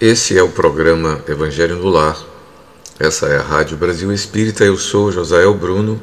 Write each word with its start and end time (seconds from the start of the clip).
Esse 0.00 0.38
é 0.38 0.42
o 0.42 0.48
programa 0.48 1.22
Evangelho 1.28 1.76
no 1.76 1.90
Lar. 1.90 2.16
Essa 2.98 3.26
é 3.26 3.36
a 3.36 3.42
Rádio 3.42 3.76
Brasil 3.76 4.10
Espírita. 4.10 4.64
Eu 4.64 4.78
sou 4.78 5.12
Josael 5.12 5.52
Bruno, 5.52 6.00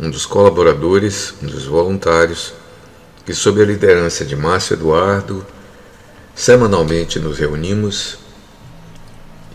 um 0.00 0.08
dos 0.08 0.24
colaboradores, 0.24 1.34
um 1.42 1.46
dos 1.46 1.66
voluntários, 1.66 2.54
que, 3.26 3.34
sob 3.34 3.60
a 3.60 3.66
liderança 3.66 4.24
de 4.24 4.34
Márcio 4.34 4.72
Eduardo, 4.72 5.44
Semanalmente 6.36 7.18
nos 7.18 7.38
reunimos 7.38 8.18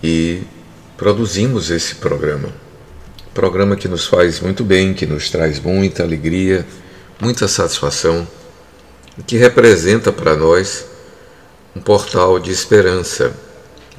e 0.03 0.41
produzimos 0.97 1.69
esse 1.69 1.93
programa. 1.93 2.49
Programa 3.35 3.75
que 3.75 3.87
nos 3.87 4.07
faz 4.07 4.39
muito 4.39 4.63
bem, 4.63 4.91
que 4.91 5.05
nos 5.05 5.29
traz 5.29 5.59
muita 5.59 6.01
alegria, 6.01 6.65
muita 7.19 7.47
satisfação, 7.47 8.27
que 9.27 9.37
representa 9.37 10.11
para 10.11 10.35
nós 10.35 10.87
um 11.75 11.79
portal 11.79 12.39
de 12.39 12.49
esperança, 12.49 13.31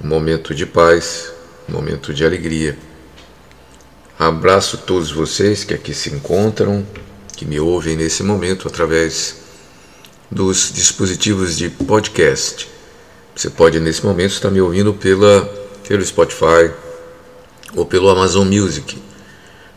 um 0.02 0.08
momento 0.08 0.52
de 0.52 0.66
paz, 0.66 1.30
um 1.68 1.74
momento 1.74 2.12
de 2.12 2.24
alegria. 2.24 2.76
Abraço 4.18 4.78
todos 4.78 5.12
vocês 5.12 5.62
que 5.62 5.72
aqui 5.72 5.94
se 5.94 6.10
encontram, 6.10 6.84
que 7.36 7.44
me 7.44 7.60
ouvem 7.60 7.94
nesse 7.94 8.24
momento 8.24 8.66
através 8.66 9.36
dos 10.28 10.72
dispositivos 10.74 11.56
de 11.56 11.70
podcast. 11.70 12.71
Você 13.34 13.48
pode, 13.48 13.80
nesse 13.80 14.04
momento, 14.04 14.32
estar 14.32 14.50
me 14.50 14.60
ouvindo 14.60 14.92
pela, 14.92 15.42
pelo 15.88 16.04
Spotify 16.04 16.70
ou 17.74 17.86
pelo 17.86 18.10
Amazon 18.10 18.46
Music. 18.46 19.02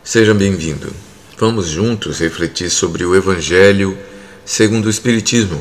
Seja 0.04 0.34
bem-vindo. 0.34 0.92
Vamos 1.38 1.66
juntos 1.68 2.18
refletir 2.18 2.68
sobre 2.68 3.04
o 3.06 3.14
Evangelho 3.14 3.96
segundo 4.44 4.86
o 4.86 4.90
Espiritismo. 4.90 5.58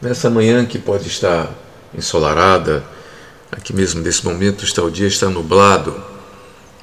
Nessa 0.00 0.30
manhã 0.30 0.64
que 0.64 0.78
pode 0.78 1.08
estar 1.08 1.52
ensolarada, 1.92 2.84
aqui 3.50 3.72
mesmo 3.72 4.00
nesse 4.00 4.24
momento 4.24 4.64
está 4.64 4.82
o 4.82 4.90
dia 4.90 5.08
está 5.08 5.28
nublado. 5.28 6.00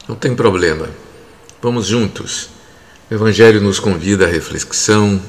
Não 0.06 0.16
tem 0.16 0.36
problema. 0.36 0.90
Vamos 1.62 1.88
juntos. 1.88 2.50
O 3.10 3.14
Evangelho 3.14 3.62
nos 3.62 3.80
convida 3.80 4.26
à 4.26 4.28
reflexão, 4.28 5.20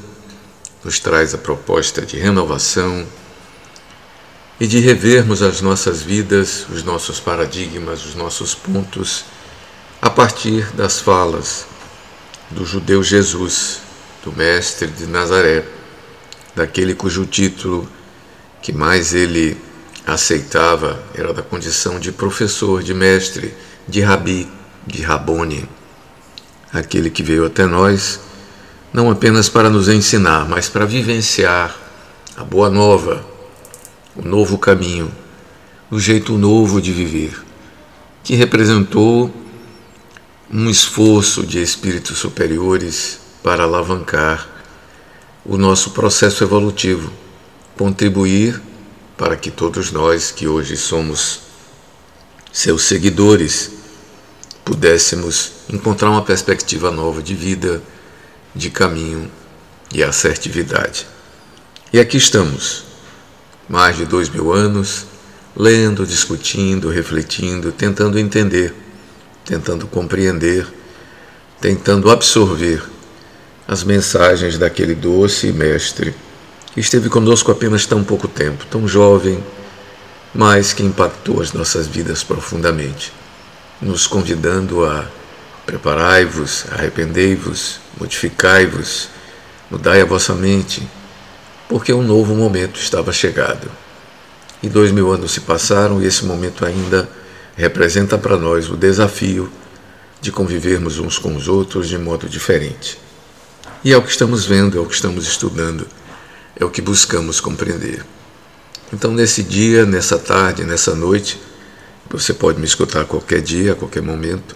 nos 0.85 0.99
traz 0.99 1.33
a 1.33 1.39
proposta 1.39 2.03
de 2.03 2.19
renovação 2.19 3.07
e 4.63 4.67
de 4.69 4.79
revermos 4.79 5.43
as 5.43 5.61
nossas 5.61 6.03
vidas, 6.03 6.69
os 6.71 6.85
nossos 6.85 7.19
paradigmas, 7.19 8.07
os 8.07 8.15
nossos 8.15 8.55
pontos, 8.55 9.25
a 10.01 10.09
partir 10.09 10.65
das 10.77 11.01
falas 11.01 11.67
do 12.49 12.65
judeu 12.65 13.03
Jesus, 13.03 13.81
do 14.25 14.31
Mestre 14.31 14.87
de 14.87 15.05
Nazaré, 15.09 15.65
daquele 16.55 16.95
cujo 16.95 17.27
título 17.27 17.89
que 18.63 18.73
mais 18.73 19.13
ele 19.13 19.61
aceitava 20.07 21.03
era 21.13 21.35
da 21.35 21.43
condição 21.43 21.99
de 21.99 22.13
professor, 22.13 22.85
de 22.85 22.95
mestre, 22.95 23.53
de 23.89 24.01
rabi, 24.01 24.49
de 24.87 25.03
rabone, 25.03 25.69
aquele 26.73 27.11
que 27.11 27.25
veio 27.25 27.47
até 27.47 27.67
nós 27.67 28.21
não 28.93 29.11
apenas 29.11 29.49
para 29.49 29.69
nos 29.69 29.89
ensinar, 29.89 30.49
mas 30.49 30.69
para 30.69 30.87
vivenciar 30.87 31.77
a 32.37 32.45
boa 32.45 32.71
nova 32.71 33.32
o 34.17 34.23
novo 34.23 34.59
caminho, 34.59 35.11
o 35.91 35.99
jeito 35.99 36.37
novo 36.37 36.81
de 36.81 36.93
viver, 36.93 37.43
que 38.23 38.35
representou 38.35 39.33
um 40.51 40.69
esforço 40.69 41.47
de 41.47 41.63
espíritos 41.63 42.19
superiores 42.19 43.19
para 43.43 43.65
alavancar 43.65 44.49
o 45.45 45.57
nosso 45.57 45.91
processo 45.91 46.45
evolutivo, 46.45 47.13
contribuir 47.77 48.61
para 49.17 49.37
que 49.37 49.51
todos 49.51 49.91
nós 49.91 50.31
que 50.31 50.47
hoje 50.47 50.77
somos 50.77 51.41
seus 52.53 52.83
seguidores 52.83 53.71
pudéssemos 54.65 55.53
encontrar 55.69 56.11
uma 56.11 56.23
perspectiva 56.23 56.91
nova 56.91 57.23
de 57.23 57.35
vida, 57.35 57.83
de 58.55 58.71
caminho 58.71 59.31
e 59.93 60.03
assertividade. 60.03 61.07
E 61.93 61.99
aqui 61.99 62.17
estamos 62.17 62.92
mais 63.73 63.97
de 63.97 64.05
dois 64.05 64.29
mil 64.29 64.53
anos, 64.53 65.07
lendo, 65.57 66.07
discutindo, 66.07 66.91
refletindo, 66.91 67.73
tentando 67.73 68.19
entender, 68.19 68.75
tentando 69.47 69.87
compreender, 69.87 70.67
tentando 71.59 72.11
absorver 72.11 72.83
as 73.67 73.83
mensagens 73.83 74.59
daquele 74.59 74.95
doce 74.95 75.51
mestre 75.53 76.15
que 76.75 76.81
esteve 76.81 77.09
conosco 77.09 77.51
apenas 77.51 77.87
tão 77.87 78.05
pouco 78.05 78.29
tempo, 78.29 78.67
tão 78.67 78.87
jovem, 78.87 79.43
mas 80.35 80.75
que 80.75 80.83
impactou 80.83 81.41
as 81.41 81.55
nossas 81.55 81.87
vidas 81.87 82.23
profundamente, 82.23 83.11
nos 83.81 84.07
convidando 84.07 84.85
a 84.85 85.07
preparai-vos, 85.65 86.67
arrependei-vos, 86.71 87.81
modificai-vos, 87.99 89.09
mudai 89.71 90.03
a 90.03 90.05
vossa 90.05 90.35
mente 90.35 90.87
porque 91.73 91.91
um 91.91 92.03
novo 92.03 92.35
momento 92.35 92.79
estava 92.79 93.15
chegado. 93.15 93.71
E 94.63 94.69
dois 94.69 94.93
mil 94.93 95.11
anos 95.11 95.33
se 95.33 95.41
passaram 95.41 96.03
e 96.03 96.07
esse 96.07 96.23
momento 96.23 96.67
ainda 96.67 97.09
representa 97.57 98.19
para 98.19 98.37
nós 98.37 98.69
o 98.69 98.77
desafio 98.77 99.51
de 100.21 100.31
convivermos 100.31 100.99
uns 100.99 101.19
com 101.19 101.35
os 101.35 101.49
outros 101.49 101.89
de 101.89 101.97
modo 101.97 102.29
diferente. 102.29 102.99
E 103.83 103.91
é 103.91 103.97
o 103.97 104.03
que 104.03 104.11
estamos 104.11 104.45
vendo, 104.45 104.77
é 104.77 104.81
o 104.83 104.85
que 104.85 104.95
estamos 104.95 105.27
estudando, 105.27 105.87
é 106.55 106.63
o 106.63 106.69
que 106.69 106.83
buscamos 106.83 107.41
compreender. 107.41 108.05
Então, 108.93 109.11
nesse 109.11 109.43
dia, 109.43 109.87
nessa 109.87 110.19
tarde, 110.19 110.65
nessa 110.65 110.95
noite, 110.95 111.41
você 112.11 112.35
pode 112.35 112.59
me 112.59 112.67
escutar 112.67 113.01
a 113.01 113.07
qualquer 113.07 113.41
dia, 113.41 113.73
a 113.73 113.75
qualquer 113.75 114.03
momento. 114.03 114.55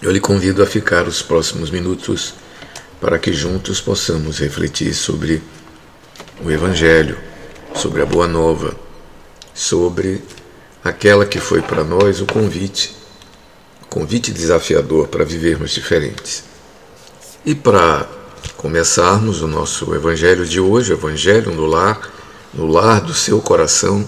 Eu 0.00 0.10
lhe 0.10 0.20
convido 0.20 0.62
a 0.62 0.66
ficar 0.66 1.06
os 1.06 1.20
próximos 1.20 1.70
minutos 1.70 2.32
para 2.98 3.18
que 3.18 3.30
juntos 3.30 3.78
possamos 3.78 4.38
refletir 4.38 4.94
sobre 4.94 5.42
o 6.44 6.50
Evangelho, 6.50 7.18
sobre 7.74 8.00
a 8.00 8.06
Boa 8.06 8.28
Nova, 8.28 8.74
sobre 9.52 10.22
aquela 10.84 11.26
que 11.26 11.40
foi 11.40 11.60
para 11.60 11.82
nós 11.82 12.20
o 12.20 12.26
convite, 12.26 12.94
convite 13.90 14.32
desafiador 14.32 15.08
para 15.08 15.24
vivermos 15.24 15.72
diferentes. 15.72 16.44
E 17.44 17.54
para 17.54 18.06
começarmos 18.56 19.42
o 19.42 19.48
nosso 19.48 19.92
Evangelho 19.94 20.46
de 20.46 20.60
hoje, 20.60 20.92
Evangelho 20.92 21.52
no 21.52 21.66
lar, 21.66 22.00
no 22.54 22.66
lar 22.66 23.00
do 23.00 23.14
seu 23.14 23.40
coração, 23.40 24.06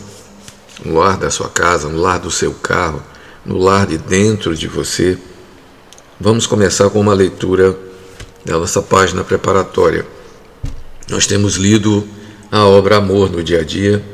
no 0.84 0.98
lar 0.98 1.16
da 1.16 1.30
sua 1.30 1.48
casa, 1.48 1.88
no 1.88 1.98
lar 1.98 2.20
do 2.20 2.30
seu 2.30 2.52
carro, 2.54 3.02
no 3.44 3.58
lar 3.58 3.86
de 3.86 3.98
dentro 3.98 4.54
de 4.54 4.68
você, 4.68 5.18
vamos 6.18 6.46
começar 6.46 6.88
com 6.90 7.00
uma 7.00 7.14
leitura 7.14 7.76
da 8.44 8.56
nossa 8.56 8.80
página 8.80 9.24
preparatória. 9.24 10.06
Nós 11.08 11.26
temos 11.26 11.56
lido 11.56 12.06
a 12.50 12.64
obra 12.66 12.96
Amor 12.96 13.30
no 13.30 13.44
Dia 13.44 13.60
a 13.60 13.64
Dia, 13.64 14.04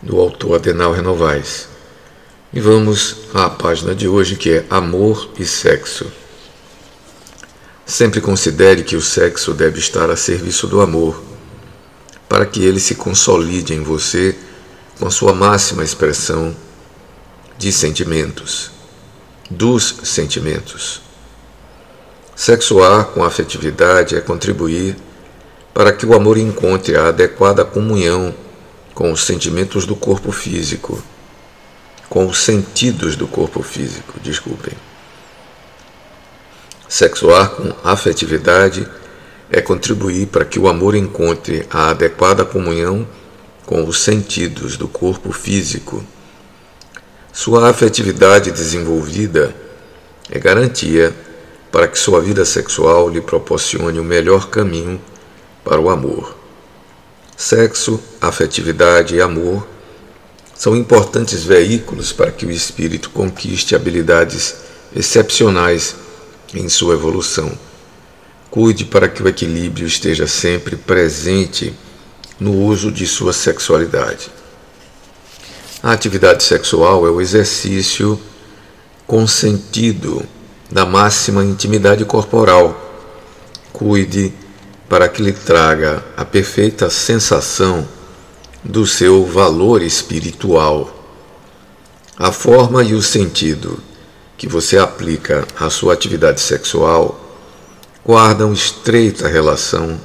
do 0.00 0.20
autor 0.20 0.54
Adenal 0.54 0.92
Renovais. 0.92 1.68
E 2.52 2.60
vamos 2.60 3.16
à 3.34 3.50
página 3.50 3.92
de 3.92 4.06
hoje 4.06 4.36
que 4.36 4.50
é 4.50 4.64
Amor 4.70 5.30
e 5.36 5.44
Sexo. 5.44 6.06
Sempre 7.84 8.20
considere 8.20 8.84
que 8.84 8.94
o 8.94 9.02
sexo 9.02 9.52
deve 9.52 9.80
estar 9.80 10.10
a 10.10 10.16
serviço 10.16 10.68
do 10.68 10.80
amor, 10.80 11.20
para 12.28 12.46
que 12.46 12.64
ele 12.64 12.78
se 12.78 12.94
consolide 12.94 13.74
em 13.74 13.82
você 13.82 14.36
com 14.98 15.06
a 15.06 15.10
sua 15.10 15.32
máxima 15.32 15.82
expressão 15.82 16.54
de 17.58 17.72
sentimentos, 17.72 18.70
dos 19.50 19.96
sentimentos. 20.04 21.00
Sexuar 22.34 23.06
com 23.06 23.24
afetividade 23.24 24.14
é 24.14 24.20
contribuir 24.20 24.96
para 25.76 25.92
que 25.92 26.06
o 26.06 26.14
amor 26.14 26.38
encontre 26.38 26.96
a 26.96 27.08
adequada 27.08 27.62
comunhão 27.62 28.34
com 28.94 29.12
os 29.12 29.26
sentimentos 29.26 29.84
do 29.84 29.94
corpo 29.94 30.32
físico, 30.32 31.04
com 32.08 32.26
os 32.26 32.38
sentidos 32.38 33.14
do 33.14 33.26
corpo 33.26 33.62
físico, 33.62 34.18
desculpem. 34.20 34.72
Sexuar 36.88 37.50
com 37.50 37.74
afetividade 37.84 38.88
é 39.50 39.60
contribuir 39.60 40.28
para 40.28 40.46
que 40.46 40.58
o 40.58 40.66
amor 40.66 40.94
encontre 40.94 41.66
a 41.70 41.90
adequada 41.90 42.42
comunhão 42.42 43.06
com 43.66 43.84
os 43.84 44.00
sentidos 44.00 44.78
do 44.78 44.88
corpo 44.88 45.30
físico. 45.30 46.02
Sua 47.34 47.68
afetividade 47.68 48.50
desenvolvida 48.50 49.54
é 50.30 50.38
garantia 50.38 51.14
para 51.70 51.86
que 51.86 51.98
sua 51.98 52.22
vida 52.22 52.46
sexual 52.46 53.10
lhe 53.10 53.20
proporcione 53.20 54.00
o 54.00 54.04
melhor 54.04 54.48
caminho 54.48 54.98
para 55.66 55.80
o 55.80 55.90
amor. 55.90 56.36
Sexo, 57.36 58.00
afetividade 58.20 59.16
e 59.16 59.20
amor 59.20 59.66
são 60.54 60.76
importantes 60.76 61.42
veículos 61.42 62.12
para 62.12 62.30
que 62.30 62.46
o 62.46 62.50
espírito 62.52 63.10
conquiste 63.10 63.74
habilidades 63.74 64.54
excepcionais 64.94 65.96
em 66.54 66.68
sua 66.68 66.94
evolução. 66.94 67.50
Cuide 68.48 68.84
para 68.84 69.08
que 69.08 69.20
o 69.20 69.28
equilíbrio 69.28 69.88
esteja 69.88 70.28
sempre 70.28 70.76
presente 70.76 71.74
no 72.38 72.52
uso 72.52 72.92
de 72.92 73.04
sua 73.04 73.32
sexualidade. 73.32 74.30
A 75.82 75.90
atividade 75.90 76.44
sexual 76.44 77.04
é 77.08 77.10
o 77.10 77.20
exercício 77.20 78.20
consentido 79.04 80.24
da 80.70 80.86
máxima 80.86 81.44
intimidade 81.44 82.04
corporal. 82.04 82.82
Cuide 83.72 84.32
para 84.88 85.08
que 85.08 85.22
lhe 85.22 85.32
traga 85.32 86.04
a 86.16 86.24
perfeita 86.24 86.88
sensação 86.88 87.86
do 88.62 88.86
seu 88.86 89.24
valor 89.24 89.82
espiritual. 89.82 90.92
A 92.16 92.32
forma 92.32 92.82
e 92.82 92.94
o 92.94 93.02
sentido 93.02 93.78
que 94.36 94.48
você 94.48 94.78
aplica 94.78 95.46
à 95.58 95.70
sua 95.70 95.92
atividade 95.92 96.40
sexual 96.40 97.20
guardam 98.04 98.52
estreita 98.52 99.28
relação 99.28 100.00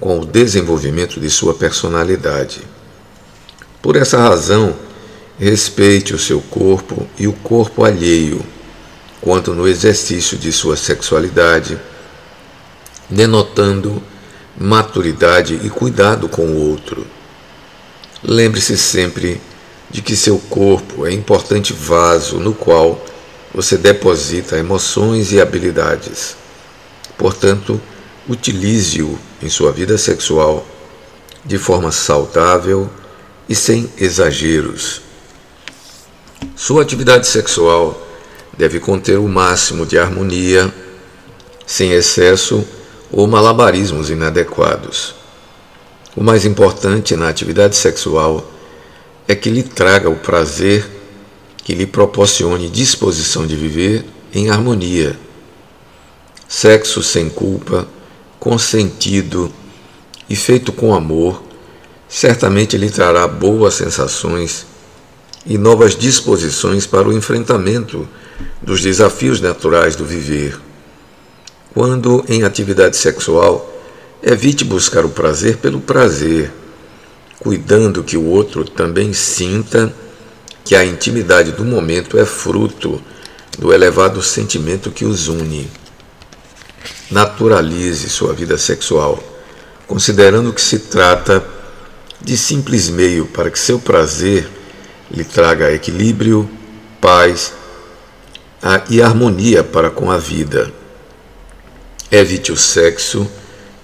com 0.00 0.20
o 0.20 0.26
desenvolvimento 0.26 1.20
de 1.20 1.30
sua 1.30 1.54
personalidade. 1.54 2.60
Por 3.80 3.96
essa 3.96 4.18
razão, 4.18 4.76
respeite 5.38 6.14
o 6.14 6.18
seu 6.18 6.40
corpo 6.40 7.06
e 7.16 7.28
o 7.28 7.32
corpo 7.32 7.84
alheio, 7.84 8.44
quanto 9.20 9.54
no 9.54 9.68
exercício 9.68 10.36
de 10.36 10.52
sua 10.52 10.76
sexualidade, 10.76 11.78
denotando 13.08 14.02
maturidade 14.56 15.60
e 15.62 15.70
cuidado 15.70 16.28
com 16.28 16.46
o 16.46 16.68
outro. 16.68 17.06
Lembre-se 18.22 18.76
sempre 18.76 19.40
de 19.90 20.02
que 20.02 20.16
seu 20.16 20.38
corpo 20.38 21.06
é 21.06 21.12
importante 21.12 21.72
vaso 21.72 22.38
no 22.38 22.52
qual 22.52 23.02
você 23.54 23.76
deposita 23.76 24.58
emoções 24.58 25.32
e 25.32 25.40
habilidades. 25.40 26.36
Portanto, 27.16 27.80
utilize-o 28.28 29.18
em 29.42 29.48
sua 29.48 29.72
vida 29.72 29.96
sexual 29.96 30.66
de 31.44 31.56
forma 31.56 31.90
saudável 31.90 32.90
e 33.48 33.54
sem 33.54 33.90
exageros. 33.96 35.00
Sua 36.54 36.82
atividade 36.82 37.26
sexual 37.26 38.06
deve 38.56 38.80
conter 38.80 39.18
o 39.18 39.28
máximo 39.28 39.86
de 39.86 39.98
harmonia, 39.98 40.72
sem 41.66 41.92
excesso 41.92 42.66
ou 43.10 43.26
malabarismos 43.26 44.10
inadequados. 44.10 45.14
O 46.16 46.22
mais 46.22 46.44
importante 46.44 47.16
na 47.16 47.28
atividade 47.28 47.76
sexual 47.76 48.50
é 49.26 49.34
que 49.34 49.50
lhe 49.50 49.62
traga 49.62 50.08
o 50.08 50.16
prazer 50.16 50.86
que 51.62 51.74
lhe 51.74 51.86
proporcione 51.86 52.68
disposição 52.68 53.46
de 53.46 53.54
viver 53.54 54.04
em 54.32 54.50
harmonia. 54.50 55.18
Sexo 56.48 57.02
sem 57.02 57.28
culpa, 57.28 57.86
consentido 58.40 59.52
e 60.30 60.34
feito 60.34 60.72
com 60.72 60.94
amor, 60.94 61.42
certamente 62.08 62.76
lhe 62.76 62.90
trará 62.90 63.28
boas 63.28 63.74
sensações 63.74 64.66
e 65.44 65.58
novas 65.58 65.94
disposições 65.94 66.86
para 66.86 67.08
o 67.08 67.12
enfrentamento 67.12 68.08
dos 68.62 68.80
desafios 68.80 69.40
naturais 69.40 69.94
do 69.94 70.04
viver. 70.04 70.58
Quando 71.74 72.24
em 72.28 72.42
atividade 72.42 72.96
sexual, 72.96 73.78
Evite 74.22 74.64
buscar 74.64 75.04
o 75.04 75.10
prazer 75.10 75.58
pelo 75.58 75.80
prazer, 75.80 76.50
cuidando 77.38 78.02
que 78.02 78.16
o 78.16 78.24
outro 78.24 78.64
também 78.64 79.12
sinta 79.12 79.94
que 80.64 80.74
a 80.74 80.84
intimidade 80.84 81.52
do 81.52 81.64
momento 81.64 82.18
é 82.18 82.24
fruto 82.24 83.00
do 83.56 83.72
elevado 83.72 84.20
sentimento 84.20 84.90
que 84.90 85.04
os 85.04 85.28
une. 85.28 85.70
Naturalize 87.08 88.08
sua 88.10 88.32
vida 88.32 88.58
sexual, 88.58 89.22
considerando 89.86 90.52
que 90.52 90.60
se 90.60 90.80
trata 90.80 91.46
de 92.20 92.36
simples 92.36 92.90
meio 92.90 93.26
para 93.26 93.52
que 93.52 93.58
seu 93.58 93.78
prazer 93.78 94.48
lhe 95.08 95.22
traga 95.22 95.72
equilíbrio, 95.72 96.50
paz 97.00 97.52
e 98.90 99.00
harmonia 99.00 99.62
para 99.62 99.90
com 99.90 100.10
a 100.10 100.18
vida. 100.18 100.77
Evite 102.10 102.50
o 102.50 102.56
sexo 102.56 103.28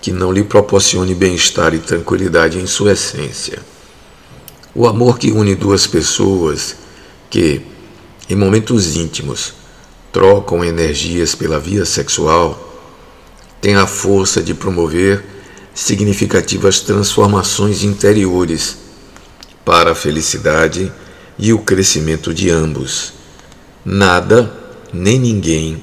que 0.00 0.10
não 0.10 0.32
lhe 0.32 0.42
proporcione 0.42 1.14
bem-estar 1.14 1.74
e 1.74 1.78
tranquilidade 1.78 2.58
em 2.58 2.66
sua 2.66 2.92
essência. 2.92 3.58
O 4.74 4.86
amor 4.86 5.18
que 5.18 5.30
une 5.30 5.54
duas 5.54 5.86
pessoas 5.86 6.76
que, 7.28 7.60
em 8.28 8.34
momentos 8.34 8.96
íntimos, 8.96 9.52
trocam 10.10 10.64
energias 10.64 11.34
pela 11.34 11.58
via 11.58 11.84
sexual, 11.84 12.82
tem 13.60 13.76
a 13.76 13.86
força 13.86 14.42
de 14.42 14.54
promover 14.54 15.24
significativas 15.74 16.80
transformações 16.80 17.82
interiores 17.82 18.78
para 19.64 19.92
a 19.92 19.94
felicidade 19.94 20.90
e 21.38 21.52
o 21.52 21.58
crescimento 21.58 22.32
de 22.32 22.48
ambos. 22.48 23.12
Nada 23.84 24.52
nem 24.92 25.18
ninguém 25.18 25.82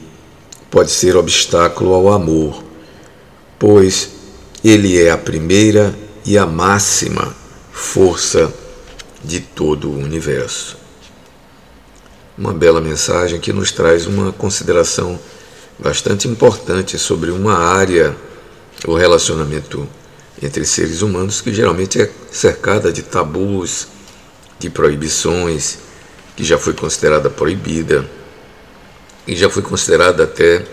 pode 0.71 0.89
ser 0.89 1.15
obstáculo 1.15 1.93
ao 1.93 2.11
amor 2.11 2.71
pois 3.61 4.09
ele 4.63 4.99
é 4.99 5.11
a 5.11 5.17
primeira 5.19 5.93
e 6.25 6.35
a 6.35 6.47
máxima 6.47 7.35
força 7.71 8.51
de 9.23 9.39
todo 9.39 9.87
o 9.87 9.99
universo. 9.99 10.77
Uma 12.35 12.55
bela 12.55 12.81
mensagem 12.81 13.39
que 13.39 13.53
nos 13.53 13.71
traz 13.71 14.07
uma 14.07 14.33
consideração 14.33 15.19
bastante 15.77 16.27
importante 16.27 16.97
sobre 16.97 17.29
uma 17.29 17.53
área, 17.55 18.17
o 18.87 18.95
relacionamento 18.95 19.87
entre 20.41 20.65
seres 20.65 21.03
humanos, 21.03 21.39
que 21.39 21.53
geralmente 21.53 22.01
é 22.01 22.09
cercada 22.31 22.91
de 22.91 23.03
tabus, 23.03 23.89
de 24.57 24.71
proibições, 24.71 25.77
que 26.35 26.43
já 26.43 26.57
foi 26.57 26.73
considerada 26.73 27.29
proibida 27.29 28.09
e 29.27 29.35
já 29.35 29.49
foi 29.49 29.61
considerada 29.61 30.23
até 30.23 30.65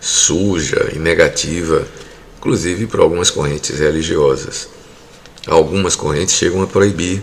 suja 0.00 0.90
e 0.94 0.98
negativa, 0.98 1.86
inclusive 2.38 2.86
para 2.86 3.02
algumas 3.02 3.30
correntes 3.30 3.78
religiosas. 3.78 4.68
Algumas 5.46 5.96
correntes 5.96 6.34
chegam 6.34 6.62
a 6.62 6.66
proibir, 6.66 7.22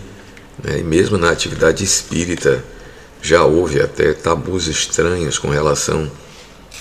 né, 0.62 0.78
e 0.80 0.82
mesmo 0.82 1.16
na 1.16 1.30
atividade 1.30 1.84
espírita 1.84 2.64
já 3.22 3.44
houve 3.44 3.80
até 3.80 4.12
tabus 4.12 4.66
estranhos 4.66 5.38
com 5.38 5.48
relação 5.48 6.10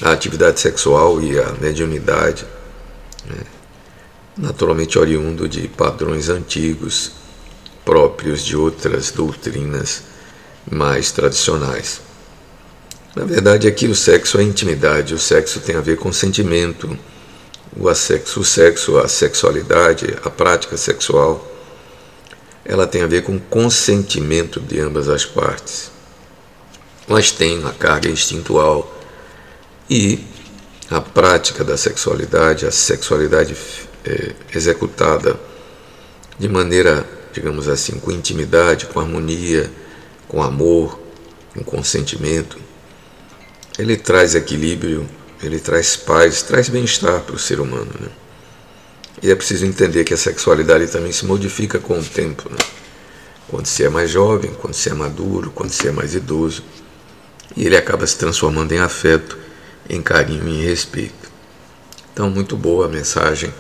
à 0.01 0.12
atividade 0.12 0.59
sexual 0.59 1.21
e 1.21 1.39
à 1.39 1.53
mediunidade, 1.62 2.45
né, 3.25 3.43
naturalmente 4.38 5.00
oriundo 5.00 5.47
de 5.47 5.67
padrões 5.67 6.29
antigos 6.29 7.12
próprios 7.85 8.43
de 8.43 8.57
outras 8.57 9.12
doutrinas 9.12 10.03
mais 10.69 11.12
tradicionais. 11.12 12.04
Na 13.15 13.24
verdade, 13.24 13.65
aqui 13.65 13.88
o 13.88 13.95
sexo 13.95 14.38
é 14.38 14.43
intimidade, 14.43 15.13
o 15.13 15.17
sexo 15.17 15.62
tem 15.62 15.77
a 15.77 15.81
ver 15.81 15.98
com 15.98 16.12
sentimento, 16.12 17.00
o 17.74 17.93
sexo, 17.95 18.41
o 18.41 18.43
sexo, 18.43 18.98
a 18.98 19.07
sexualidade, 19.07 20.17
a 20.22 20.29
prática 20.29 20.75
sexual, 20.75 21.50
ela 22.65 22.86
tem 22.86 23.03
a 23.03 23.07
ver 23.07 23.24
com 23.24 23.39
consentimento 23.39 24.60
de 24.60 24.81
ambas 24.81 25.07
as 25.07 25.24
partes. 25.24 25.91
Mas 27.07 27.31
tem 27.31 27.63
a 27.63 27.72
carga 27.72 28.10
instintual 28.10 28.93
e 29.89 30.19
a 30.91 31.00
prática 31.00 31.63
da 31.63 31.77
sexualidade, 31.77 32.65
a 32.65 32.72
sexualidade 32.72 33.55
é, 34.03 34.34
executada 34.53 35.39
de 36.38 36.50
maneira, 36.50 37.07
digamos 37.31 37.69
assim, 37.69 37.98
com 37.98 38.12
intimidade, 38.12 38.88
com 38.88 39.00
harmonia, 39.00 39.72
com 40.27 40.43
amor, 40.43 41.00
com 41.53 41.63
consentimento 41.63 42.65
ele 43.77 43.98
traz 43.98 44.36
equilíbrio, 44.36 45.08
ele 45.44 45.60
traz 45.60 45.96
paz, 45.96 46.41
traz 46.41 46.70
bem-estar 46.70 47.22
para 47.22 47.36
o 47.36 47.39
ser 47.39 47.60
humano. 47.60 47.91
Né? 48.00 48.08
E 49.22 49.32
é 49.32 49.36
preciso 49.36 49.65
entender 49.65 50.03
que 50.03 50.13
a 50.13 50.17
sexualidade 50.17 50.88
também 50.88 51.12
se 51.12 51.25
modifica 51.25 51.79
com 51.79 52.00
o 52.00 52.03
tempo. 52.03 52.50
Né? 52.50 52.58
Quando 53.48 53.65
se 53.65 53.84
é 53.84 53.89
mais 53.89 54.10
jovem, 54.10 54.53
quando 54.53 54.74
se 54.74 54.89
é 54.89 54.94
maduro, 54.94 55.51
quando 55.51 55.72
se 55.72 55.88
é 55.88 55.91
mais 55.91 56.15
idoso. 56.15 56.63
E 57.55 57.65
ele 57.65 57.75
acaba 57.77 58.08
se 58.08 58.17
transformando 58.17 58.72
em 58.72 58.79
afeto, 58.79 59.38
em 59.89 60.01
carinho 60.01 60.48
e 60.48 60.62
em 60.62 60.65
respeito. 60.65 61.32
Então, 62.13 62.29
muito 62.29 62.55
boa 62.55 62.86
a 62.86 62.89
mensagem, 62.89 63.53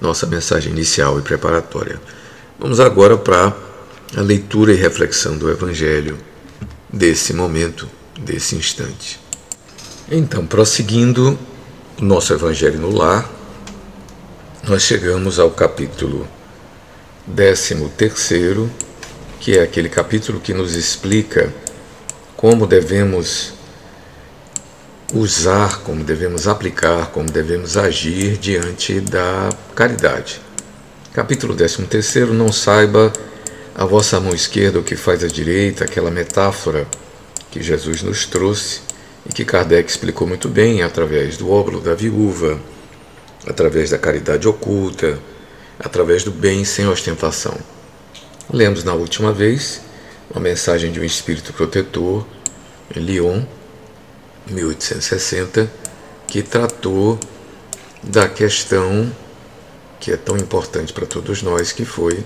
nossa 0.00 0.26
mensagem 0.26 0.72
inicial 0.72 1.18
e 1.18 1.22
preparatória. 1.22 2.00
Vamos 2.58 2.80
agora 2.80 3.16
para 3.16 3.54
a 4.16 4.20
leitura 4.20 4.72
e 4.72 4.76
reflexão 4.76 5.36
do 5.36 5.50
Evangelho 5.50 6.18
desse 6.90 7.34
momento, 7.34 7.88
desse 8.18 8.56
instante. 8.56 9.27
Então, 10.10 10.46
prosseguindo 10.46 11.38
o 12.00 12.02
nosso 12.02 12.32
Evangelho 12.32 12.80
no 12.80 12.90
Lar, 12.90 13.30
nós 14.66 14.80
chegamos 14.80 15.38
ao 15.38 15.50
capítulo 15.50 16.26
13, 17.36 17.76
que 19.38 19.58
é 19.58 19.62
aquele 19.62 19.90
capítulo 19.90 20.40
que 20.40 20.54
nos 20.54 20.74
explica 20.76 21.52
como 22.38 22.66
devemos 22.66 23.52
usar, 25.12 25.80
como 25.80 26.02
devemos 26.02 26.48
aplicar, 26.48 27.10
como 27.10 27.30
devemos 27.30 27.76
agir 27.76 28.38
diante 28.38 29.02
da 29.02 29.50
caridade. 29.74 30.40
Capítulo 31.12 31.54
13: 31.54 31.86
Não 32.32 32.50
saiba 32.50 33.12
a 33.74 33.84
vossa 33.84 34.18
mão 34.18 34.34
esquerda 34.34 34.78
o 34.78 34.82
que 34.82 34.96
faz 34.96 35.22
a 35.22 35.28
direita, 35.28 35.84
aquela 35.84 36.10
metáfora 36.10 36.86
que 37.50 37.62
Jesus 37.62 38.02
nos 38.02 38.24
trouxe 38.24 38.88
e 39.28 39.32
que 39.32 39.44
Kardec 39.44 39.90
explicou 39.90 40.26
muito 40.26 40.48
bem 40.48 40.82
através 40.82 41.36
do 41.36 41.50
óbolo 41.50 41.80
da 41.80 41.94
viúva, 41.94 42.58
através 43.46 43.90
da 43.90 43.98
caridade 43.98 44.48
oculta, 44.48 45.18
através 45.78 46.24
do 46.24 46.30
bem 46.30 46.64
sem 46.64 46.88
ostentação. 46.88 47.56
Lemos 48.52 48.82
na 48.84 48.94
última 48.94 49.32
vez 49.32 49.80
uma 50.30 50.40
mensagem 50.40 50.90
de 50.90 51.00
um 51.00 51.04
espírito 51.04 51.52
protetor 51.52 52.26
Lyon, 52.94 53.42
1860, 54.46 55.70
que 56.26 56.42
tratou 56.42 57.18
da 58.02 58.28
questão 58.28 59.10
que 60.00 60.12
é 60.12 60.16
tão 60.16 60.36
importante 60.36 60.92
para 60.92 61.06
todos 61.06 61.42
nós, 61.42 61.72
que 61.72 61.84
foi, 61.84 62.24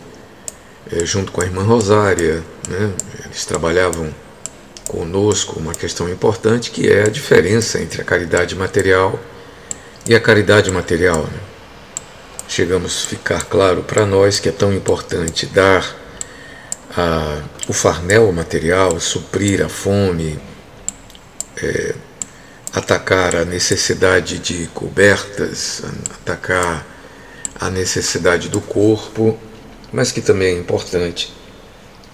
é, 0.90 1.06
junto 1.06 1.32
com 1.32 1.40
a 1.40 1.44
irmã 1.44 1.62
Rosária, 1.62 2.42
né, 2.68 2.92
eles 3.24 3.44
trabalhavam 3.44 4.12
conosco 4.92 5.58
uma 5.58 5.72
questão 5.72 6.06
importante 6.06 6.70
que 6.70 6.86
é 6.86 7.04
a 7.04 7.08
diferença 7.08 7.80
entre 7.80 8.02
a 8.02 8.04
caridade 8.04 8.54
material 8.54 9.18
e 10.06 10.14
a 10.14 10.20
caridade 10.20 10.70
material. 10.70 11.22
Né? 11.22 11.40
Chegamos 12.46 13.04
a 13.04 13.08
ficar 13.08 13.46
claro 13.46 13.82
para 13.82 14.04
nós 14.04 14.38
que 14.38 14.50
é 14.50 14.52
tão 14.52 14.70
importante 14.70 15.46
dar 15.46 15.96
a, 16.94 17.40
o 17.66 17.72
farnel 17.72 18.30
material, 18.32 19.00
suprir 19.00 19.64
a 19.64 19.68
fome, 19.70 20.38
é, 21.56 21.94
atacar 22.74 23.34
a 23.34 23.46
necessidade 23.46 24.38
de 24.38 24.66
cobertas, 24.74 25.82
atacar 26.20 26.86
a 27.58 27.70
necessidade 27.70 28.50
do 28.50 28.60
corpo, 28.60 29.38
mas 29.90 30.12
que 30.12 30.20
também 30.20 30.54
é 30.54 30.58
importante 30.58 31.32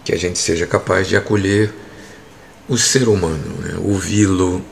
que 0.04 0.12
a 0.12 0.16
gente 0.16 0.38
seja 0.38 0.64
capaz 0.64 1.08
de 1.08 1.16
acolher 1.16 1.74
o 2.68 2.76
ser 2.76 3.08
humano, 3.08 3.56
né? 3.60 3.78
ouvi-lo, 3.82 4.62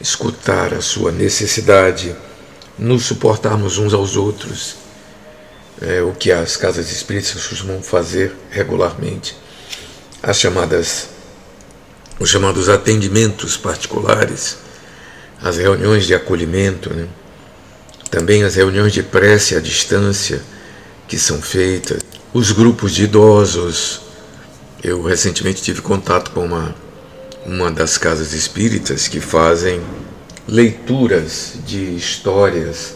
escutar 0.00 0.74
a 0.74 0.80
sua 0.80 1.10
necessidade, 1.10 2.14
nos 2.78 3.04
suportarmos 3.04 3.78
uns 3.78 3.94
aos 3.94 4.16
outros, 4.16 4.76
é 5.80 6.02
o 6.02 6.12
que 6.12 6.30
as 6.30 6.56
casas 6.56 6.90
espíritas 6.90 7.32
costumam 7.46 7.82
fazer 7.82 8.34
regularmente, 8.50 9.36
as 10.22 10.38
chamadas, 10.38 11.08
os 12.18 12.28
chamados 12.28 12.68
atendimentos 12.68 13.56
particulares, 13.56 14.58
as 15.42 15.56
reuniões 15.56 16.06
de 16.06 16.14
acolhimento, 16.14 16.92
né? 16.92 17.08
também 18.10 18.42
as 18.44 18.54
reuniões 18.56 18.92
de 18.92 19.02
prece 19.02 19.54
à 19.54 19.60
distância 19.60 20.42
que 21.06 21.18
são 21.18 21.40
feitas, 21.40 22.00
os 22.32 22.52
grupos 22.52 22.94
de 22.94 23.04
idosos. 23.04 24.02
Eu 24.82 25.02
recentemente 25.02 25.62
tive 25.62 25.80
contato 25.80 26.30
com 26.30 26.44
uma, 26.44 26.74
uma 27.48 27.70
das 27.70 27.96
casas 27.96 28.34
espíritas 28.34 29.08
que 29.08 29.20
fazem 29.20 29.80
leituras 30.46 31.54
de 31.64 31.96
histórias 31.96 32.94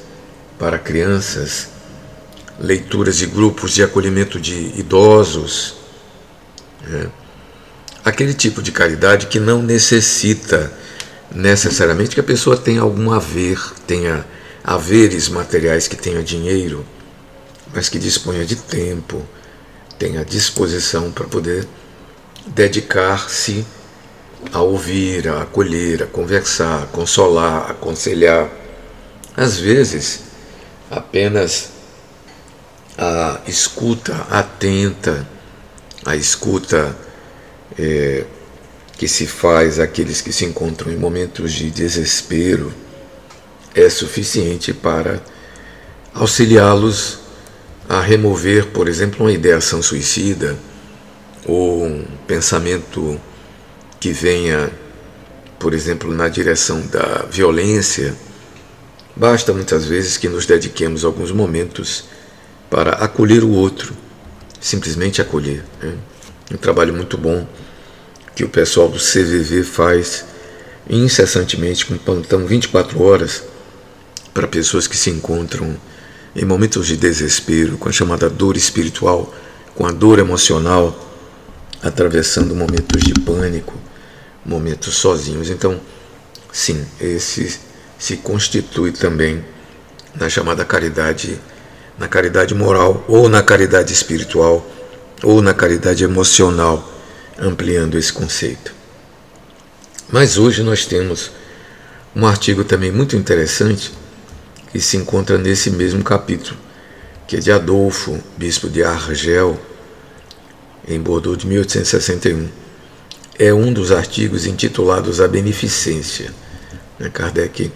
para 0.58 0.78
crianças, 0.78 1.68
leituras 2.60 3.16
de 3.16 3.24
grupos 3.24 3.72
de 3.72 3.82
acolhimento 3.82 4.38
de 4.38 4.78
idosos. 4.78 5.76
Né? 6.86 7.10
Aquele 8.04 8.34
tipo 8.34 8.60
de 8.60 8.70
caridade 8.70 9.26
que 9.26 9.40
não 9.40 9.62
necessita 9.62 10.70
necessariamente 11.34 12.14
que 12.14 12.20
a 12.20 12.24
pessoa 12.24 12.54
tenha 12.54 12.82
algum 12.82 13.10
haver, 13.10 13.58
tenha 13.86 14.26
haveres 14.62 15.30
materiais, 15.30 15.88
que 15.88 15.96
tenha 15.96 16.22
dinheiro, 16.22 16.84
mas 17.72 17.88
que 17.88 17.98
disponha 17.98 18.44
de 18.44 18.56
tempo, 18.56 19.26
tenha 19.98 20.22
disposição 20.22 21.10
para 21.10 21.24
poder 21.24 21.66
dedicar-se 22.48 23.64
a 24.50 24.60
ouvir, 24.60 25.28
a 25.28 25.42
acolher, 25.42 26.02
a 26.02 26.06
conversar, 26.06 26.84
a 26.84 26.86
consolar, 26.86 27.66
a 27.68 27.70
aconselhar. 27.72 28.50
Às 29.36 29.58
vezes, 29.58 30.20
apenas 30.90 31.70
a 32.98 33.40
escuta 33.46 34.26
atenta, 34.30 35.26
a 36.04 36.16
escuta 36.16 36.96
é, 37.78 38.24
que 38.98 39.08
se 39.08 39.26
faz 39.26 39.78
àqueles 39.78 40.20
que 40.20 40.32
se 40.32 40.44
encontram 40.44 40.92
em 40.92 40.96
momentos 40.96 41.52
de 41.52 41.70
desespero 41.70 42.72
é 43.74 43.88
suficiente 43.88 44.72
para 44.72 45.20
auxiliá-los 46.14 47.20
a 47.88 48.00
remover, 48.00 48.66
por 48.66 48.88
exemplo, 48.88 49.24
uma 49.24 49.32
ideação 49.32 49.82
suicida 49.82 50.56
ou 51.46 51.84
um 51.84 52.04
pensamento 52.26 53.20
que 54.02 54.12
venha, 54.12 54.68
por 55.60 55.72
exemplo, 55.72 56.12
na 56.12 56.28
direção 56.28 56.84
da 56.88 57.24
violência. 57.30 58.16
Basta 59.14 59.52
muitas 59.52 59.84
vezes 59.84 60.16
que 60.16 60.28
nos 60.28 60.44
dediquemos 60.44 61.04
alguns 61.04 61.30
momentos 61.30 62.06
para 62.68 62.96
acolher 62.96 63.44
o 63.44 63.50
outro, 63.50 63.94
simplesmente 64.60 65.22
acolher. 65.22 65.62
Né? 65.80 65.94
Um 66.50 66.56
trabalho 66.56 66.92
muito 66.92 67.16
bom 67.16 67.46
que 68.34 68.42
o 68.42 68.48
pessoal 68.48 68.88
do 68.88 68.98
CVV 68.98 69.62
faz 69.62 70.24
incessantemente, 70.90 71.86
com 71.86 71.96
plantão 71.96 72.44
24 72.44 73.00
horas, 73.00 73.44
para 74.34 74.48
pessoas 74.48 74.88
que 74.88 74.96
se 74.96 75.10
encontram 75.10 75.76
em 76.34 76.44
momentos 76.44 76.88
de 76.88 76.96
desespero, 76.96 77.78
com 77.78 77.88
a 77.88 77.92
chamada 77.92 78.28
dor 78.28 78.56
espiritual, 78.56 79.32
com 79.76 79.86
a 79.86 79.92
dor 79.92 80.18
emocional, 80.18 81.08
atravessando 81.80 82.52
momentos 82.52 83.00
de 83.00 83.14
pânico, 83.14 83.80
momentos 84.44 84.94
sozinhos. 84.96 85.50
Então, 85.50 85.80
sim, 86.52 86.84
esse 87.00 87.60
se 87.98 88.16
constitui 88.16 88.92
também 88.92 89.44
na 90.14 90.28
chamada 90.28 90.64
caridade, 90.64 91.40
na 91.98 92.08
caridade 92.08 92.54
moral, 92.54 93.04
ou 93.08 93.28
na 93.28 93.42
caridade 93.42 93.92
espiritual, 93.92 94.66
ou 95.22 95.40
na 95.40 95.54
caridade 95.54 96.02
emocional 96.04 96.92
ampliando 97.38 97.98
esse 97.98 98.12
conceito. 98.12 98.74
Mas 100.10 100.36
hoje 100.36 100.62
nós 100.62 100.84
temos 100.84 101.30
um 102.14 102.26
artigo 102.26 102.64
também 102.64 102.92
muito 102.92 103.16
interessante 103.16 103.92
que 104.70 104.80
se 104.80 104.96
encontra 104.96 105.38
nesse 105.38 105.70
mesmo 105.70 106.02
capítulo, 106.02 106.58
que 107.26 107.36
é 107.36 107.40
de 107.40 107.50
Adolfo, 107.50 108.18
bispo 108.36 108.68
de 108.68 108.82
Argel, 108.82 109.58
em 110.86 111.00
Bordeaux 111.00 111.38
de 111.38 111.46
1861. 111.46 112.61
É 113.44 113.52
um 113.52 113.72
dos 113.72 113.90
artigos 113.90 114.46
intitulados 114.46 115.20
A 115.20 115.26
Beneficência. 115.26 116.32
Né, 116.96 117.10
Kardec 117.12 117.72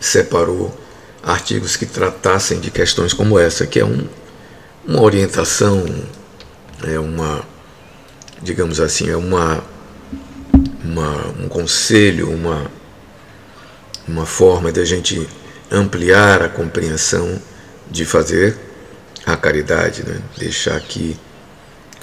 separou 0.00 0.74
artigos 1.22 1.76
que 1.76 1.84
tratassem 1.84 2.60
de 2.60 2.70
questões 2.70 3.12
como 3.12 3.38
essa, 3.38 3.66
que 3.66 3.78
é 3.78 3.84
um, 3.84 4.08
uma 4.86 5.02
orientação, 5.02 5.84
é 6.82 6.98
uma 6.98 7.44
digamos 8.42 8.80
assim, 8.80 9.10
é 9.10 9.16
uma, 9.18 9.62
uma, 10.82 11.26
um 11.42 11.46
conselho, 11.46 12.30
uma, 12.30 12.70
uma 14.08 14.24
forma 14.24 14.72
de 14.72 14.80
a 14.80 14.84
gente 14.86 15.28
ampliar 15.70 16.40
a 16.40 16.48
compreensão 16.48 17.38
de 17.90 18.06
fazer 18.06 18.56
a 19.26 19.36
caridade, 19.36 20.04
né? 20.04 20.22
deixar 20.38 20.80
que 20.80 21.18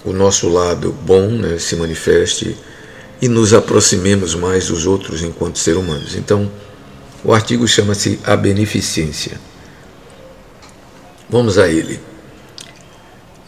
o 0.05 0.13
nosso 0.13 0.47
lado 0.47 0.91
bom 0.91 1.27
né, 1.29 1.57
se 1.57 1.75
manifeste 1.75 2.55
e 3.23 3.29
nos 3.29 3.53
aproximemos 3.53 4.35
mais 4.35 4.67
dos 4.67 4.85
outros 4.85 5.23
enquanto 5.23 5.57
seres 5.57 5.79
humanos. 5.79 6.13
Então, 6.13 6.51
o 7.23 7.33
artigo 7.33 7.65
chama-se 7.65 8.19
A 8.21 8.35
Beneficência. 8.35 9.39
Vamos 11.29 11.57
a 11.57 11.69
ele. 11.69 12.01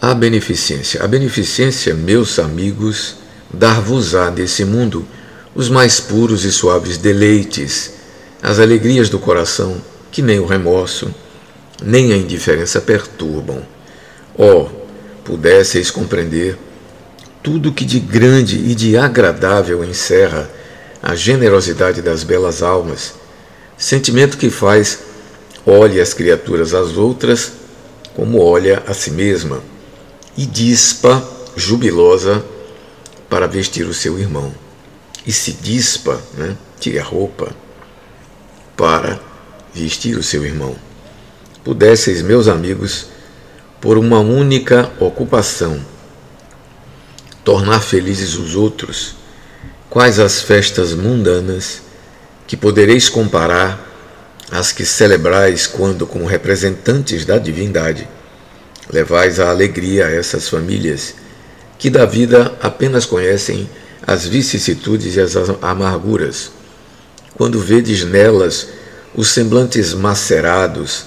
A 0.02 0.14
beneficência. 0.14 1.04
A 1.04 1.08
beneficência, 1.10 1.94
meus 1.94 2.40
amigos, 2.40 3.18
dar-vos-á 3.54 4.32
nesse 4.32 4.64
mundo 4.64 5.06
os 5.54 5.68
mais 5.68 6.00
puros 6.00 6.46
e 6.46 6.54
suaves 6.54 6.98
deleites, 6.98 7.96
as 8.42 8.60
alegrias 8.60 9.10
do 9.10 9.20
coração, 9.20 9.82
que 10.10 10.22
nem 10.22 10.40
o 10.40 10.46
remorso, 10.46 11.14
nem 11.84 12.14
a 12.14 12.16
indiferença 12.16 12.80
perturbam. 12.80 13.62
Oh, 14.38 14.70
pudesseis 15.26 15.92
compreender 15.92 16.58
tudo 17.46 17.72
que 17.72 17.86
de 17.86 18.00
grande 18.00 18.58
e 18.58 18.74
de 18.74 18.98
agradável 18.98 19.84
encerra 19.84 20.50
a 21.00 21.14
generosidade 21.14 22.02
das 22.02 22.24
belas 22.24 22.64
almas, 22.64 23.14
sentimento 23.78 24.36
que 24.36 24.50
faz 24.50 25.02
olhe 25.64 26.02
as 26.02 26.12
criaturas 26.12 26.74
às 26.74 26.98
outras 26.98 27.52
como 28.16 28.42
olha 28.42 28.82
a 28.88 28.96
si 28.96 29.12
mesma. 29.12 29.62
E 30.36 30.44
dispa 30.44 31.24
jubilosa 31.56 32.44
para 33.30 33.46
vestir 33.46 33.86
o 33.86 33.94
seu 33.94 34.18
irmão. 34.18 34.52
E 35.24 35.32
se 35.32 35.52
dispa, 35.52 36.20
né, 36.34 36.58
tire 36.80 36.98
a 36.98 37.04
roupa 37.04 37.56
para 38.76 39.20
vestir 39.72 40.18
o 40.18 40.24
seu 40.24 40.44
irmão. 40.44 40.76
Pudesseis, 41.64 42.24
meus 42.24 42.48
amigos, 42.48 43.06
por 43.80 44.00
uma 44.00 44.20
única 44.20 44.92
ocupação, 45.00 45.80
tornar 47.46 47.80
felizes 47.80 48.36
os 48.38 48.56
outros, 48.56 49.16
quais 49.90 50.20
as 50.20 50.42
festas 50.42 50.94
mundanas 50.94 51.84
que 52.46 52.58
podereis 52.58 53.08
comparar 53.08 53.80
às 54.52 54.72
que 54.72 54.84
celebrais 54.84 55.66
quando, 55.66 56.06
como 56.06 56.26
representantes 56.26 57.24
da 57.24 57.38
divindade, 57.38 58.08
levais 58.92 59.40
a 59.40 59.50
alegria 59.50 60.08
a 60.08 60.12
essas 60.12 60.50
famílias 60.50 61.16
que 61.78 61.90
da 61.90 62.06
vida 62.06 62.58
apenas 62.62 63.06
conhecem 63.06 63.70
as 64.06 64.26
vicissitudes 64.26 65.16
e 65.16 65.22
as 65.22 65.36
amarguras. 65.62 66.52
Quando 67.36 67.60
vedes 67.60 68.04
nelas 68.04 68.68
os 69.14 69.30
semblantes 69.30 69.94
macerados 69.94 71.06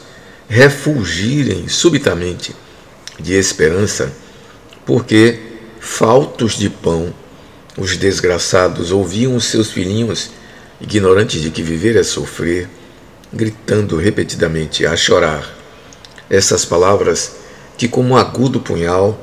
refulgirem 0.48 1.68
subitamente 1.68 2.54
de 3.18 3.34
esperança, 3.34 4.12
porque, 4.86 5.47
faltos 5.88 6.52
de 6.56 6.70
pão, 6.70 7.12
os 7.76 7.96
desgraçados 7.96 8.92
ouviam 8.92 9.34
os 9.34 9.46
seus 9.46 9.72
filhinhos, 9.72 10.30
ignorantes 10.80 11.40
de 11.40 11.50
que 11.50 11.60
viver 11.60 11.96
é 11.96 12.04
sofrer, 12.04 12.68
gritando 13.32 13.96
repetidamente 13.96 14.86
a 14.86 14.96
chorar. 14.96 15.48
Essas 16.30 16.64
palavras 16.64 17.32
que, 17.76 17.88
como 17.88 18.10
um 18.10 18.16
agudo 18.16 18.60
punhal, 18.60 19.18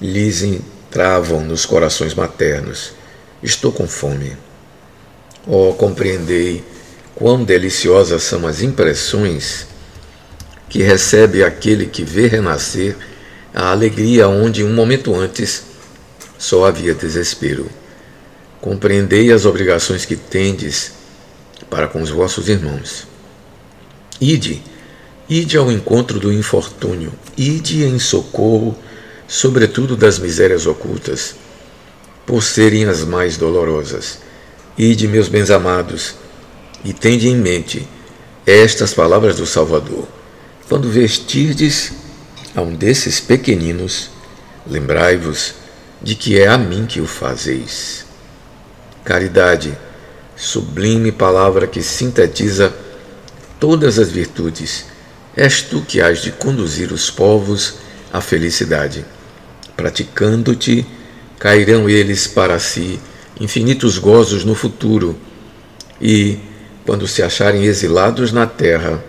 lhes 0.00 0.42
entravam 0.42 1.42
nos 1.42 1.66
corações 1.66 2.14
maternos. 2.14 2.92
Estou 3.42 3.70
com 3.70 3.86
fome. 3.86 4.34
Oh, 5.46 5.74
compreendei 5.74 6.64
quão 7.14 7.44
deliciosas 7.44 8.22
são 8.22 8.46
as 8.46 8.62
impressões 8.62 9.66
que 10.68 10.82
recebe 10.82 11.42
aquele 11.42 11.84
que 11.84 12.04
vê 12.04 12.26
renascer 12.26 12.96
a 13.52 13.70
alegria 13.70 14.28
onde 14.28 14.64
um 14.64 14.72
momento 14.72 15.14
antes 15.14 15.69
só 16.40 16.64
havia 16.64 16.94
desespero. 16.94 17.68
Compreendei 18.62 19.30
as 19.30 19.44
obrigações 19.44 20.06
que 20.06 20.16
tendes 20.16 20.92
para 21.68 21.86
com 21.86 22.00
os 22.00 22.08
vossos 22.08 22.48
irmãos. 22.48 23.06
Ide, 24.18 24.62
ide 25.28 25.58
ao 25.58 25.70
encontro 25.70 26.18
do 26.18 26.32
infortúnio, 26.32 27.12
ide 27.36 27.84
em 27.84 27.98
socorro, 27.98 28.74
sobretudo 29.28 29.94
das 29.94 30.18
misérias 30.18 30.66
ocultas, 30.66 31.36
por 32.26 32.42
serem 32.42 32.86
as 32.86 33.04
mais 33.04 33.36
dolorosas. 33.36 34.18
Ide, 34.78 35.06
meus 35.06 35.28
bens 35.28 35.50
amados, 35.50 36.14
e 36.82 36.94
tende 36.94 37.28
em 37.28 37.36
mente 37.36 37.86
estas 38.46 38.94
palavras 38.94 39.36
do 39.36 39.44
Salvador. 39.44 40.08
Quando 40.66 40.88
vestirdes 40.88 41.92
a 42.56 42.62
um 42.62 42.74
desses 42.74 43.20
pequeninos, 43.20 44.10
lembrai-vos 44.66 45.59
de 46.02 46.14
que 46.14 46.38
é 46.38 46.48
a 46.48 46.56
mim 46.56 46.86
que 46.86 47.00
o 47.00 47.06
fazeis. 47.06 48.06
Caridade, 49.04 49.76
sublime 50.36 51.12
palavra 51.12 51.66
que 51.66 51.82
sintetiza 51.82 52.72
todas 53.58 53.98
as 53.98 54.10
virtudes, 54.10 54.86
és 55.36 55.62
tu 55.62 55.82
que 55.82 56.00
has 56.00 56.22
de 56.22 56.32
conduzir 56.32 56.92
os 56.92 57.10
povos 57.10 57.74
à 58.12 58.20
felicidade. 58.20 59.04
Praticando-te, 59.76 60.86
cairão 61.38 61.88
eles 61.88 62.26
para 62.26 62.58
si 62.58 62.98
infinitos 63.38 63.98
gozos 63.98 64.44
no 64.44 64.54
futuro, 64.54 65.16
e, 66.00 66.38
quando 66.84 67.06
se 67.06 67.22
acharem 67.22 67.64
exilados 67.64 68.32
na 68.32 68.46
terra, 68.46 69.02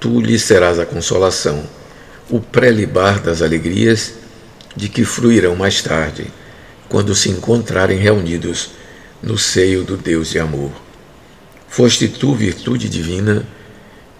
tu 0.00 0.20
lhes 0.20 0.42
serás 0.42 0.78
a 0.78 0.86
consolação, 0.86 1.64
o 2.30 2.40
prelibar 2.40 3.20
das 3.20 3.42
alegrias 3.42 4.14
de 4.78 4.88
que 4.88 5.04
fruirão 5.04 5.56
mais 5.56 5.82
tarde, 5.82 6.28
quando 6.88 7.12
se 7.12 7.28
encontrarem 7.28 7.98
reunidos 7.98 8.70
no 9.20 9.36
seio 9.36 9.82
do 9.82 9.96
Deus 9.96 10.30
de 10.30 10.38
amor. 10.38 10.70
Foste 11.68 12.06
tu, 12.06 12.32
virtude 12.32 12.88
divina, 12.88 13.44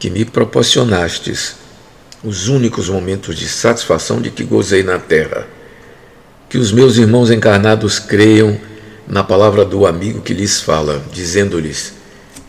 que 0.01 0.11
me 0.11 0.25
proporcionastes 0.25 1.55
os 2.25 2.49
únicos 2.49 2.89
momentos 2.89 3.37
de 3.37 3.49
satisfação 3.49 4.21
de 4.21 4.33
que 4.33 4.43
gozei 4.43 4.83
na 4.83 4.99
terra. 4.99 5.47
Que 6.49 6.59
os 6.59 6.73
meus 6.73 6.97
irmãos 6.97 7.31
encarnados 7.31 8.01
creiam 8.01 8.59
na 9.07 9.23
palavra 9.23 9.65
do 9.65 9.87
amigo 9.87 10.23
que 10.23 10.35
lhes 10.35 10.61
fala, 10.61 11.01
dizendo-lhes: 11.13 11.93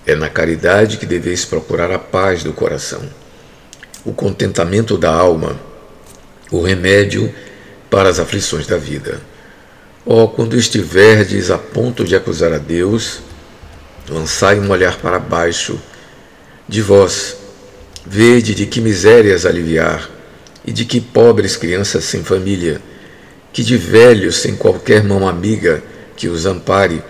é 0.07 0.15
na 0.15 0.29
caridade 0.29 0.97
que 0.97 1.05
deveis 1.05 1.45
procurar 1.45 1.91
a 1.91 1.99
paz 1.99 2.43
do 2.43 2.53
coração, 2.53 3.03
o 4.03 4.11
contentamento 4.11 4.97
da 4.97 5.13
alma, 5.13 5.59
o 6.49 6.63
remédio 6.63 7.31
para 7.89 8.09
as 8.09 8.19
aflições 8.19 8.67
da 8.67 8.77
vida. 8.77 9.21
Ó, 10.05 10.23
oh, 10.23 10.27
quando 10.27 10.55
estiverdes 10.55 11.51
a 11.51 11.57
ponto 11.57 12.03
de 12.03 12.15
acusar 12.15 12.53
a 12.53 12.57
Deus, 12.57 13.19
lançai 14.07 14.59
um 14.59 14.69
olhar 14.69 14.97
para 14.97 15.19
baixo 15.19 15.79
de 16.67 16.81
vós, 16.81 17.35
vede 18.05 18.55
de 18.55 18.65
que 18.65 18.81
misérias 18.81 19.45
aliviar, 19.45 20.09
e 20.65 20.71
de 20.71 20.85
que 20.85 21.01
pobres 21.01 21.55
crianças 21.55 22.03
sem 22.05 22.23
família, 22.23 22.81
que 23.51 23.63
de 23.63 23.77
velhos 23.77 24.37
sem 24.37 24.55
qualquer 24.55 25.03
mão 25.03 25.27
amiga 25.27 25.83
que 26.15 26.27
os 26.27 26.45
ampare 26.45 27.01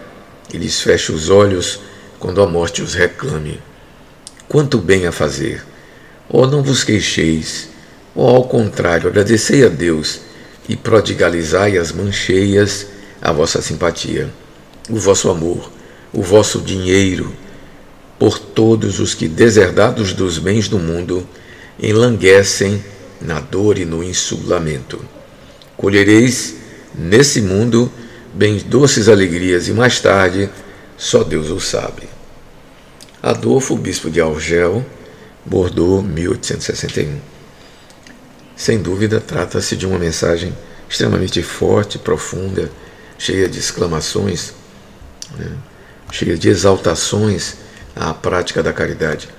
e 0.54 0.58
lhes 0.58 0.82
feche 0.82 1.12
os 1.12 1.30
olhos 1.30 1.80
quando 2.20 2.42
a 2.42 2.48
morte 2.48 2.82
os 2.82 2.94
reclame. 2.94 3.60
Quanto 4.48 4.78
bem 4.78 5.06
a 5.06 5.12
fazer! 5.12 5.64
Ó, 6.30 6.44
oh, 6.44 6.48
não 6.48 6.64
vos 6.64 6.84
queixeis, 6.84 7.70
ó, 8.16 8.24
oh, 8.24 8.36
ao 8.36 8.44
contrário, 8.44 9.10
agradecei 9.10 9.66
a 9.66 9.70
Deus 9.70 10.29
e 10.70 10.76
prodigalizai 10.76 11.80
as 11.80 11.92
mancheias 11.92 12.86
a 13.20 13.34
vossa 13.34 13.60
simpatia, 13.60 14.30
o 14.88 14.98
vosso 14.98 15.30
amor, 15.30 15.72
o 16.14 16.22
vosso 16.22 16.62
dinheiro, 16.62 17.34
por 18.20 18.38
todos 18.38 19.00
os 19.00 19.16
que, 19.16 19.28
deserdados 19.28 20.14
dos 20.14 20.38
bens 20.38 20.68
do 20.68 20.78
mundo, 20.78 21.28
enlanguecem 21.82 22.84
na 23.20 23.40
dor 23.40 23.80
e 23.80 23.86
no 23.86 24.04
insulamento. 24.04 25.04
Colhereis 25.76 26.56
nesse 26.94 27.42
mundo 27.42 27.92
bens 28.34 28.62
doces 28.62 29.10
alegrias 29.10 29.68
e 29.68 29.72
mais 29.72 30.00
tarde 30.00 30.50
só 30.98 31.24
Deus 31.24 31.50
o 31.50 31.60
sabe. 31.60 32.04
Adolfo, 33.24 33.76
bispo 33.76 34.10
de 34.10 34.22
Argel, 34.22 34.86
Bordeaux, 35.46 36.06
1861. 36.06 37.39
Sem 38.60 38.82
dúvida, 38.82 39.22
trata-se 39.22 39.78
de 39.78 39.88
uma 39.88 39.98
mensagem 39.98 40.54
extremamente 40.90 41.42
forte, 41.42 41.98
profunda, 41.98 42.70
cheia 43.18 43.48
de 43.48 43.58
exclamações, 43.58 44.54
né? 45.38 45.50
cheia 46.12 46.38
de 46.38 46.50
exaltações 46.50 47.56
à 47.96 48.14
prática 48.14 48.62
da 48.62 48.74
caridade, 48.74 49.30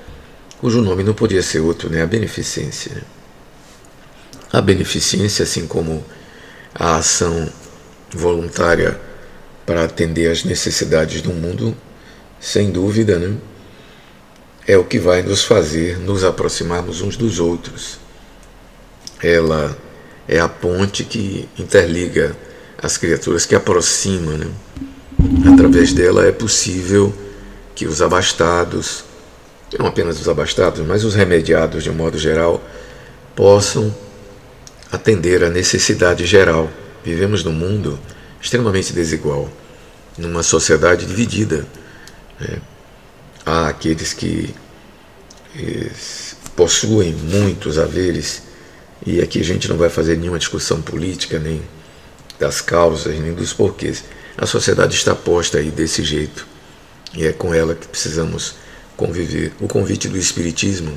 cujo 0.58 0.80
nome 0.80 1.04
não 1.04 1.12
podia 1.12 1.42
ser 1.42 1.60
outro, 1.60 1.90
né? 1.90 2.00
a 2.00 2.06
beneficência. 2.06 3.02
A 4.50 4.62
beneficência, 4.62 5.42
assim 5.42 5.66
como 5.66 6.02
a 6.74 6.96
ação 6.96 7.46
voluntária 8.14 8.98
para 9.66 9.84
atender 9.84 10.30
às 10.30 10.44
necessidades 10.44 11.20
do 11.20 11.34
mundo, 11.34 11.76
sem 12.40 12.70
dúvida, 12.70 13.18
né? 13.18 13.36
é 14.66 14.78
o 14.78 14.84
que 14.84 14.98
vai 14.98 15.20
nos 15.20 15.44
fazer 15.44 15.98
nos 15.98 16.24
aproximarmos 16.24 17.02
uns 17.02 17.18
dos 17.18 17.38
outros. 17.38 18.00
Ela 19.22 19.76
é 20.26 20.38
a 20.38 20.48
ponte 20.48 21.04
que 21.04 21.48
interliga 21.58 22.36
as 22.82 22.96
criaturas, 22.96 23.44
que 23.44 23.54
aproxima. 23.54 24.32
Né? 24.32 24.46
Através 25.52 25.92
dela 25.92 26.26
é 26.26 26.32
possível 26.32 27.12
que 27.74 27.86
os 27.86 28.00
abastados, 28.00 29.04
não 29.78 29.86
apenas 29.86 30.20
os 30.20 30.28
abastados, 30.28 30.84
mas 30.86 31.04
os 31.04 31.14
remediados 31.14 31.84
de 31.84 31.90
um 31.90 31.94
modo 31.94 32.18
geral, 32.18 32.62
possam 33.34 33.94
atender 34.90 35.44
à 35.44 35.50
necessidade 35.50 36.26
geral. 36.26 36.70
Vivemos 37.04 37.44
num 37.44 37.52
mundo 37.52 37.98
extremamente 38.40 38.92
desigual, 38.92 39.48
numa 40.16 40.42
sociedade 40.42 41.06
dividida. 41.06 41.66
Né? 42.38 42.58
Há 43.44 43.68
aqueles 43.68 44.12
que 44.12 44.54
eh, 45.56 45.90
possuem 46.56 47.12
muitos 47.12 47.78
haveres, 47.78 48.42
e 49.06 49.20
aqui 49.20 49.40
a 49.40 49.44
gente 49.44 49.68
não 49.68 49.76
vai 49.76 49.88
fazer 49.88 50.16
nenhuma 50.16 50.38
discussão 50.38 50.80
política, 50.82 51.38
nem 51.38 51.62
das 52.38 52.60
causas, 52.60 53.18
nem 53.18 53.32
dos 53.32 53.52
porquês. 53.52 54.04
A 54.36 54.46
sociedade 54.46 54.94
está 54.94 55.14
posta 55.14 55.58
aí 55.58 55.70
desse 55.70 56.02
jeito, 56.02 56.46
e 57.14 57.26
é 57.26 57.32
com 57.32 57.52
ela 57.52 57.74
que 57.74 57.86
precisamos 57.86 58.54
conviver. 58.96 59.52
O 59.60 59.66
convite 59.66 60.08
do 60.08 60.18
Espiritismo, 60.18 60.96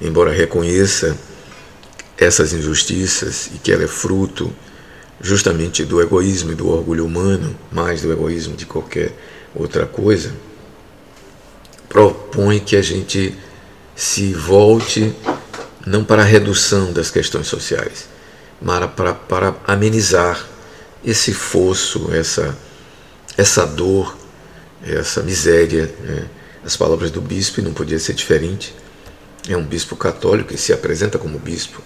embora 0.00 0.32
reconheça 0.32 1.16
essas 2.16 2.52
injustiças 2.52 3.50
e 3.54 3.58
que 3.58 3.72
ela 3.72 3.84
é 3.84 3.88
fruto 3.88 4.52
justamente 5.20 5.84
do 5.84 6.00
egoísmo 6.00 6.52
e 6.52 6.54
do 6.54 6.68
orgulho 6.68 7.04
humano, 7.04 7.56
mais 7.70 8.02
do 8.02 8.12
egoísmo 8.12 8.56
de 8.56 8.66
qualquer 8.66 9.12
outra 9.54 9.86
coisa, 9.86 10.32
propõe 11.88 12.60
que 12.60 12.76
a 12.76 12.82
gente 12.82 13.34
se 13.96 14.32
volte 14.32 15.14
não 15.86 16.04
para 16.04 16.22
a 16.22 16.24
redução 16.24 16.92
das 16.92 17.10
questões 17.10 17.46
sociais, 17.46 18.08
mas 18.60 18.84
para, 18.90 19.14
para 19.14 19.54
amenizar 19.66 20.46
esse 21.04 21.32
fosso, 21.32 22.12
essa, 22.12 22.56
essa 23.36 23.66
dor, 23.66 24.16
essa 24.82 25.22
miséria. 25.22 25.92
Né? 26.00 26.26
As 26.64 26.76
palavras 26.76 27.10
do 27.10 27.20
bispo 27.20 27.62
não 27.62 27.72
podia 27.72 27.98
ser 27.98 28.14
diferente. 28.14 28.74
É 29.48 29.56
um 29.56 29.64
bispo 29.64 29.96
católico 29.96 30.52
e 30.52 30.58
se 30.58 30.72
apresenta 30.72 31.18
como 31.18 31.38
bispo. 31.38 31.82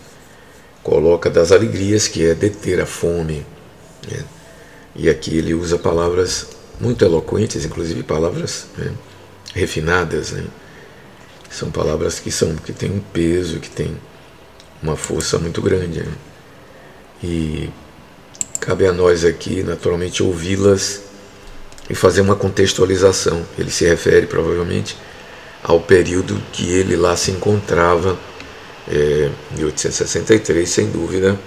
Coloca 0.83 1.31
das 1.31 1.53
alegrias 1.53 2.09
que 2.09 2.27
é 2.27 2.35
deter 2.35 2.81
a 2.81 2.87
fome. 2.87 3.47
Né? 4.11 4.25
E 4.97 5.09
aqui 5.09 5.37
ele 5.37 5.55
usa 5.55 5.79
palavras 5.79 6.49
muito 6.81 7.05
eloquentes, 7.05 7.65
inclusive 7.65 8.03
palavras 8.03 8.67
né, 8.77 8.93
refinadas. 9.55 10.33
Né? 10.33 10.45
São 11.51 11.71
palavras 11.71 12.19
que 12.19 12.31
são 12.31 12.57
que 12.57 12.73
têm 12.73 12.91
um 12.91 13.01
peso, 13.01 13.61
que 13.61 13.71
têm 13.71 13.97
uma 14.83 14.97
força 14.97 15.39
muito 15.39 15.63
grande. 15.63 16.01
Né? 16.01 16.13
E 17.23 17.71
cabe 18.61 18.87
a 18.87 18.93
nós 18.93 19.25
aqui, 19.25 19.63
naturalmente, 19.63 20.23
ouvi-las 20.23 21.03
e 21.89 21.95
fazer 21.95 22.21
uma 22.21 22.37
contextualização. 22.37 23.45
Ele 23.59 23.71
se 23.71 23.87
refere 23.87 24.27
provavelmente 24.27 24.97
ao 25.63 25.81
período 25.81 26.41
que 26.53 26.71
ele 26.71 26.97
lá 26.97 27.17
se 27.17 27.31
encontrava, 27.31 28.19
é, 28.87 29.31
1863, 29.53 30.69
sem 30.69 30.91
dúvida. 30.91 31.39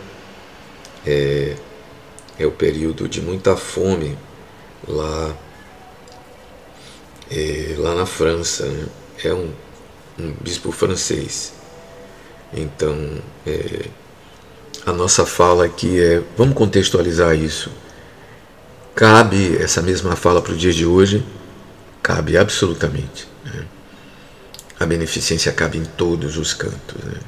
É, 1.05 1.55
é 2.39 2.45
o 2.45 2.51
período 2.51 3.07
de 3.07 3.21
muita 3.21 3.55
fome 3.55 4.17
lá, 4.87 5.35
é, 7.31 7.75
lá 7.77 7.95
na 7.95 8.05
França. 8.05 8.65
Né? 8.65 8.85
É 9.23 9.33
um, 9.33 9.51
um, 10.19 10.33
bispo 10.41 10.71
francês. 10.71 11.53
Então, 12.53 12.95
é, 13.45 13.85
a 14.85 14.93
nossa 14.93 15.25
fala 15.25 15.65
aqui 15.65 15.99
é: 15.99 16.21
vamos 16.37 16.55
contextualizar 16.55 17.35
isso. 17.35 17.71
Cabe 18.95 19.57
essa 19.57 19.81
mesma 19.81 20.15
fala 20.15 20.41
para 20.41 20.53
o 20.53 20.57
dia 20.57 20.73
de 20.73 20.85
hoje? 20.85 21.23
Cabe 22.01 22.37
absolutamente. 22.37 23.27
Né? 23.45 23.65
A 24.79 24.85
beneficência 24.85 25.51
cabe 25.51 25.77
em 25.77 25.85
todos 25.85 26.37
os 26.37 26.53
cantos. 26.53 27.03
Né? 27.03 27.19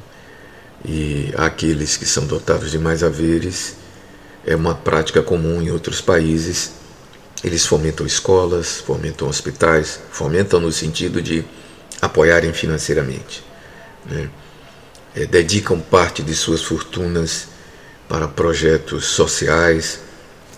E 0.86 1.34
aqueles 1.38 1.98
que 1.98 2.06
são 2.06 2.26
dotados 2.26 2.72
de 2.72 2.80
mais 2.80 3.04
haveres, 3.04 3.76
é 4.46 4.56
uma 4.56 4.74
prática 4.74 5.22
comum 5.22 5.62
em 5.62 5.70
outros 5.70 6.02
países. 6.02 6.72
Eles 7.44 7.66
fomentam 7.66 8.06
escolas, 8.06 8.78
fomentam 8.78 9.28
hospitais, 9.28 10.00
fomentam 10.12 10.60
no 10.60 10.72
sentido 10.72 11.22
de 11.22 11.46
apoiarem 12.02 12.54
financeiramente. 12.54 13.44
Né? 14.06 14.30
É, 15.16 15.26
dedicam 15.26 15.80
parte 15.80 16.22
de 16.22 16.36
suas 16.36 16.62
fortunas 16.62 17.48
para 18.08 18.28
projetos 18.28 19.06
sociais, 19.06 20.00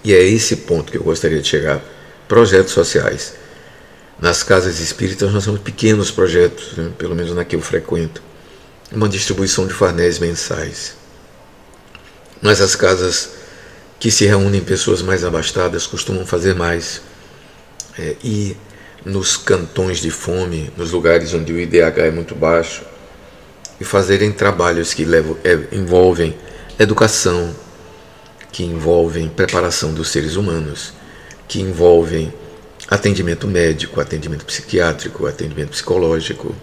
e 0.04 0.14
é 0.14 0.24
esse 0.24 0.58
ponto 0.58 0.92
que 0.92 0.98
eu 0.98 1.04
gostaria 1.04 1.42
de 1.42 1.48
chegar: 1.48 1.82
projetos 2.28 2.74
sociais. 2.74 3.34
Nas 4.20 4.44
casas 4.44 4.80
espíritas 4.80 5.32
nós 5.32 5.46
temos 5.46 5.62
pequenos 5.62 6.12
projetos, 6.12 6.78
né? 6.78 6.92
pelo 6.98 7.16
menos 7.16 7.34
na 7.34 7.44
que 7.44 7.56
eu 7.56 7.62
frequento, 7.62 8.22
uma 8.92 9.10
distribuição 9.10 9.66
de 9.66 9.74
farnéis 9.74 10.20
mensais. 10.20 10.96
Mas 12.42 12.62
as 12.62 12.76
casas 12.76 13.32
que 14.00 14.10
se 14.10 14.26
reúnem 14.26 14.62
pessoas 14.62 15.02
mais 15.02 15.24
abastadas 15.24 15.86
costumam 15.86 16.26
fazer 16.26 16.56
mais. 16.56 17.02
É, 17.98 18.16
e 18.24 18.58
nos 19.06 19.38
cantões 19.38 20.00
de 20.00 20.12
fome, 20.12 20.72
nos 20.78 20.92
lugares 20.92 21.34
onde 21.34 21.52
o 21.52 21.60
IDH 21.60 21.98
é 21.98 22.12
muito 22.12 22.36
baixo, 22.36 22.84
e 23.80 23.84
fazerem 23.84 24.32
trabalhos 24.32 24.94
que 24.94 25.04
levam, 25.04 25.38
é, 25.44 25.58
envolvem 25.72 26.36
educação, 26.78 27.56
que 28.52 28.64
envolvem 28.64 29.28
preparação 29.28 29.94
dos 29.94 30.10
seres 30.10 30.36
humanos, 30.36 30.94
que 31.48 31.60
envolvem 31.60 32.32
atendimento 32.88 33.48
médico, 33.48 34.00
atendimento 34.00 34.46
psiquiátrico, 34.46 35.26
atendimento 35.26 35.70
psicológico. 35.70 36.56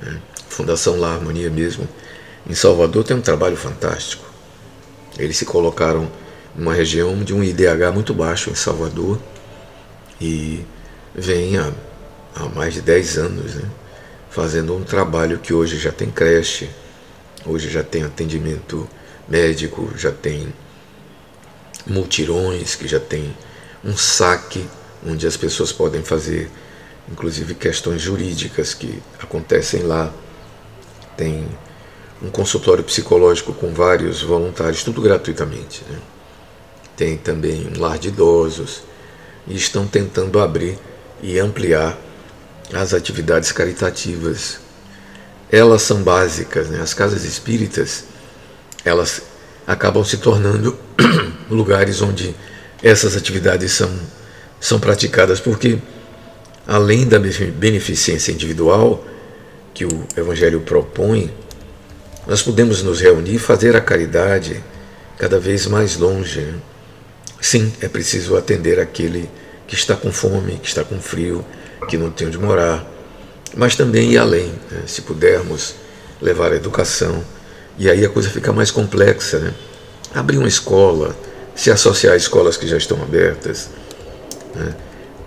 Né? 0.00 0.20
Fundação 0.48 0.98
La 0.98 1.14
Harmonia 1.14 1.50
mesmo, 1.50 1.88
em 2.48 2.54
Salvador, 2.54 3.04
tem 3.04 3.16
um 3.16 3.20
trabalho 3.20 3.56
fantástico. 3.56 4.24
Eles 5.18 5.36
se 5.36 5.44
colocaram 5.44 6.10
numa 6.56 6.74
região 6.74 7.22
de 7.22 7.34
um 7.34 7.44
IDH 7.44 7.92
muito 7.92 8.12
baixo 8.14 8.50
em 8.50 8.54
Salvador 8.54 9.18
e 10.20 10.64
vem 11.14 11.56
há, 11.56 11.72
há 12.34 12.48
mais 12.48 12.74
de 12.74 12.80
10 12.80 13.18
anos 13.18 13.54
né? 13.54 13.68
fazendo 14.30 14.76
um 14.76 14.82
trabalho 14.82 15.38
que 15.38 15.52
hoje 15.52 15.78
já 15.78 15.90
tem 15.90 16.10
creche, 16.10 16.68
hoje 17.44 17.68
já 17.68 17.82
tem 17.82 18.04
atendimento 18.04 18.88
médico, 19.28 19.90
já 19.96 20.12
tem 20.12 20.52
multirões, 21.86 22.74
que 22.74 22.86
já 22.86 23.00
tem 23.00 23.34
um 23.84 23.96
saque 23.96 24.68
onde 25.06 25.26
as 25.26 25.36
pessoas 25.36 25.72
podem 25.72 26.02
fazer, 26.02 26.50
inclusive 27.10 27.54
questões 27.54 28.02
jurídicas 28.02 28.74
que 28.74 29.02
acontecem 29.18 29.82
lá. 29.82 30.12
Tem 31.16 31.46
um 32.22 32.30
consultório 32.30 32.84
psicológico 32.84 33.52
com 33.52 33.72
vários 33.72 34.22
voluntários, 34.22 34.82
tudo 34.82 35.00
gratuitamente. 35.00 35.82
Né? 35.88 35.98
Tem 36.96 37.16
também 37.16 37.66
um 37.66 37.80
lar 37.80 37.98
de 37.98 38.08
idosos 38.08 38.82
e 39.46 39.56
estão 39.56 39.86
tentando 39.86 40.38
abrir 40.40 40.78
e 41.22 41.38
ampliar 41.38 41.98
as 42.72 42.94
atividades 42.94 43.52
caritativas. 43.52 44.58
Elas 45.50 45.82
são 45.82 46.02
básicas, 46.02 46.68
né? 46.68 46.80
as 46.80 46.92
casas 46.92 47.24
espíritas 47.24 48.04
elas 48.84 49.22
acabam 49.66 50.04
se 50.04 50.18
tornando 50.18 50.78
lugares 51.50 52.00
onde 52.00 52.34
essas 52.82 53.16
atividades 53.16 53.72
são, 53.72 53.90
são 54.60 54.78
praticadas, 54.78 55.40
porque 55.40 55.78
além 56.66 57.06
da 57.06 57.18
beneficência 57.18 58.32
individual 58.32 59.04
que 59.74 59.84
o 59.84 60.06
Evangelho 60.16 60.60
propõe, 60.60 61.32
nós 62.26 62.42
podemos 62.42 62.82
nos 62.82 63.00
reunir 63.00 63.34
e 63.34 63.38
fazer 63.38 63.74
a 63.74 63.80
caridade 63.80 64.62
cada 65.16 65.38
vez 65.38 65.66
mais 65.66 65.96
longe. 65.96 66.54
Sim, 67.40 67.72
é 67.80 67.88
preciso 67.88 68.36
atender 68.36 68.78
aquele 68.78 69.28
que 69.68 69.74
está 69.74 69.94
com 69.94 70.10
fome, 70.10 70.58
que 70.62 70.66
está 70.66 70.82
com 70.82 70.98
frio, 70.98 71.44
que 71.88 71.96
não 71.96 72.10
tem 72.10 72.26
onde 72.26 72.38
morar, 72.38 72.84
mas 73.54 73.76
também 73.76 74.12
ir 74.12 74.18
além, 74.18 74.50
né? 74.70 74.82
se 74.86 75.02
pudermos 75.02 75.74
levar 76.20 76.52
a 76.52 76.56
educação 76.56 77.22
e 77.78 77.88
aí 77.88 78.04
a 78.04 78.08
coisa 78.08 78.28
fica 78.28 78.52
mais 78.52 78.70
complexa. 78.70 79.38
Né? 79.38 79.54
Abrir 80.14 80.38
uma 80.38 80.48
escola, 80.48 81.14
se 81.54 81.70
associar 81.70 82.14
a 82.14 82.16
escolas 82.16 82.56
que 82.56 82.66
já 82.66 82.76
estão 82.76 83.00
abertas, 83.02 83.68
né? 84.54 84.74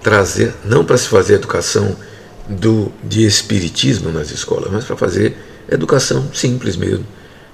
trazer, 0.02 0.54
não 0.66 0.84
para 0.84 0.98
se 0.98 1.08
fazer 1.08 1.36
educação 1.36 1.96
do, 2.50 2.92
de 3.04 3.26
espiritismo 3.26 4.12
nas 4.12 4.32
escolas, 4.32 4.72
mas 4.72 4.84
para 4.84 4.98
fazer 4.98 5.38
educação 5.70 6.30
simples 6.34 6.76
mesmo. 6.76 7.06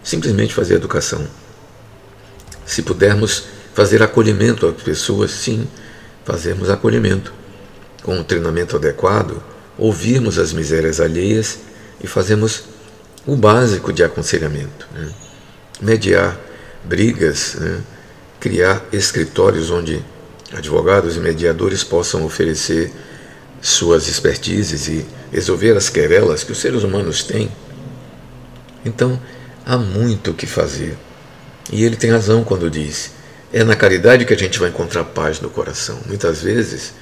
Simplesmente 0.02 0.54
fazer 0.54 0.76
educação. 0.76 1.28
Se 2.65 2.82
pudermos 2.82 3.43
fazer 3.73 4.02
acolhimento 4.02 4.65
às 4.65 4.82
pessoas, 4.82 5.32
sim, 5.32 5.67
fazermos 6.27 6.69
acolhimento. 6.69 7.33
Com 8.03 8.17
um 8.17 8.23
treinamento 8.23 8.75
adequado, 8.75 9.41
ouvirmos 9.77 10.37
as 10.37 10.51
misérias 10.51 10.99
alheias 10.99 11.59
e 12.03 12.07
fazemos 12.07 12.65
o 13.25 13.35
básico 13.37 13.93
de 13.93 14.03
aconselhamento. 14.03 14.87
Né? 14.93 15.09
Mediar 15.81 16.37
brigas, 16.83 17.55
né? 17.55 17.81
criar 18.41 18.85
escritórios 18.91 19.71
onde 19.71 20.03
advogados 20.53 21.15
e 21.15 21.19
mediadores 21.19 21.81
possam 21.81 22.25
oferecer 22.25 22.91
suas 23.61 24.09
expertises 24.09 24.89
e 24.89 25.05
resolver 25.31 25.77
as 25.77 25.89
querelas 25.89 26.43
que 26.43 26.51
os 26.51 26.57
seres 26.57 26.83
humanos 26.83 27.23
têm. 27.23 27.49
Então, 28.83 29.19
há 29.65 29.77
muito 29.77 30.31
o 30.31 30.33
que 30.33 30.45
fazer. 30.45 30.97
E 31.71 31.83
ele 31.85 31.95
tem 31.95 32.11
razão 32.11 32.43
quando 32.43 32.69
diz: 32.69 33.11
é 33.51 33.63
na 33.63 33.75
caridade 33.75 34.25
que 34.25 34.33
a 34.33 34.38
gente 34.38 34.60
vai 34.60 34.69
encontrar 34.69 35.03
paz 35.05 35.39
no 35.39 35.49
coração. 35.49 35.99
Muitas 36.05 36.41
vezes, 36.41 36.93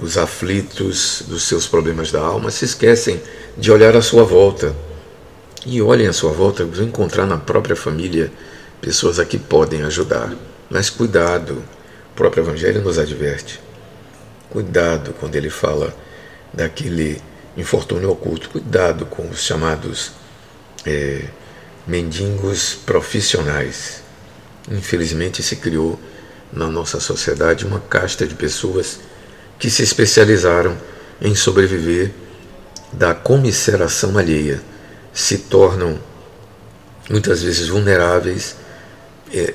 os 0.00 0.16
aflitos 0.16 1.22
dos 1.26 1.44
seus 1.44 1.66
problemas 1.66 2.10
da 2.10 2.20
alma 2.20 2.50
se 2.50 2.64
esquecem 2.64 3.20
de 3.56 3.70
olhar 3.70 3.96
à 3.96 4.02
sua 4.02 4.24
volta 4.24 4.74
e 5.66 5.80
olhem 5.80 6.06
à 6.06 6.12
sua 6.12 6.32
volta, 6.32 6.64
vão 6.64 6.86
encontrar 6.86 7.26
na 7.26 7.38
própria 7.38 7.74
família 7.74 8.30
pessoas 8.80 9.18
a 9.18 9.24
que 9.24 9.38
podem 9.38 9.82
ajudar. 9.82 10.32
Mas 10.68 10.90
cuidado, 10.90 11.64
o 12.12 12.14
próprio 12.14 12.42
Evangelho 12.42 12.82
nos 12.82 12.98
adverte. 12.98 13.60
Cuidado 14.50 15.14
quando 15.18 15.34
ele 15.36 15.50
fala 15.50 15.94
daquele 16.52 17.20
infortúnio 17.56 18.10
oculto. 18.10 18.50
Cuidado 18.50 19.06
com 19.06 19.28
os 19.28 19.40
chamados 19.40 20.12
é, 20.84 21.24
mendigos 21.86 22.74
profissionais. 22.86 24.03
Infelizmente 24.70 25.42
se 25.42 25.56
criou 25.56 25.98
na 26.52 26.68
nossa 26.68 27.00
sociedade 27.00 27.66
uma 27.66 27.80
casta 27.80 28.26
de 28.26 28.34
pessoas 28.34 29.00
que 29.58 29.70
se 29.70 29.82
especializaram 29.82 30.76
em 31.20 31.34
sobreviver 31.34 32.12
da 32.92 33.14
comisseração 33.14 34.16
alheia, 34.16 34.62
se 35.12 35.38
tornam 35.38 35.98
muitas 37.10 37.42
vezes 37.42 37.68
vulneráveis, 37.68 38.56
é, 39.32 39.54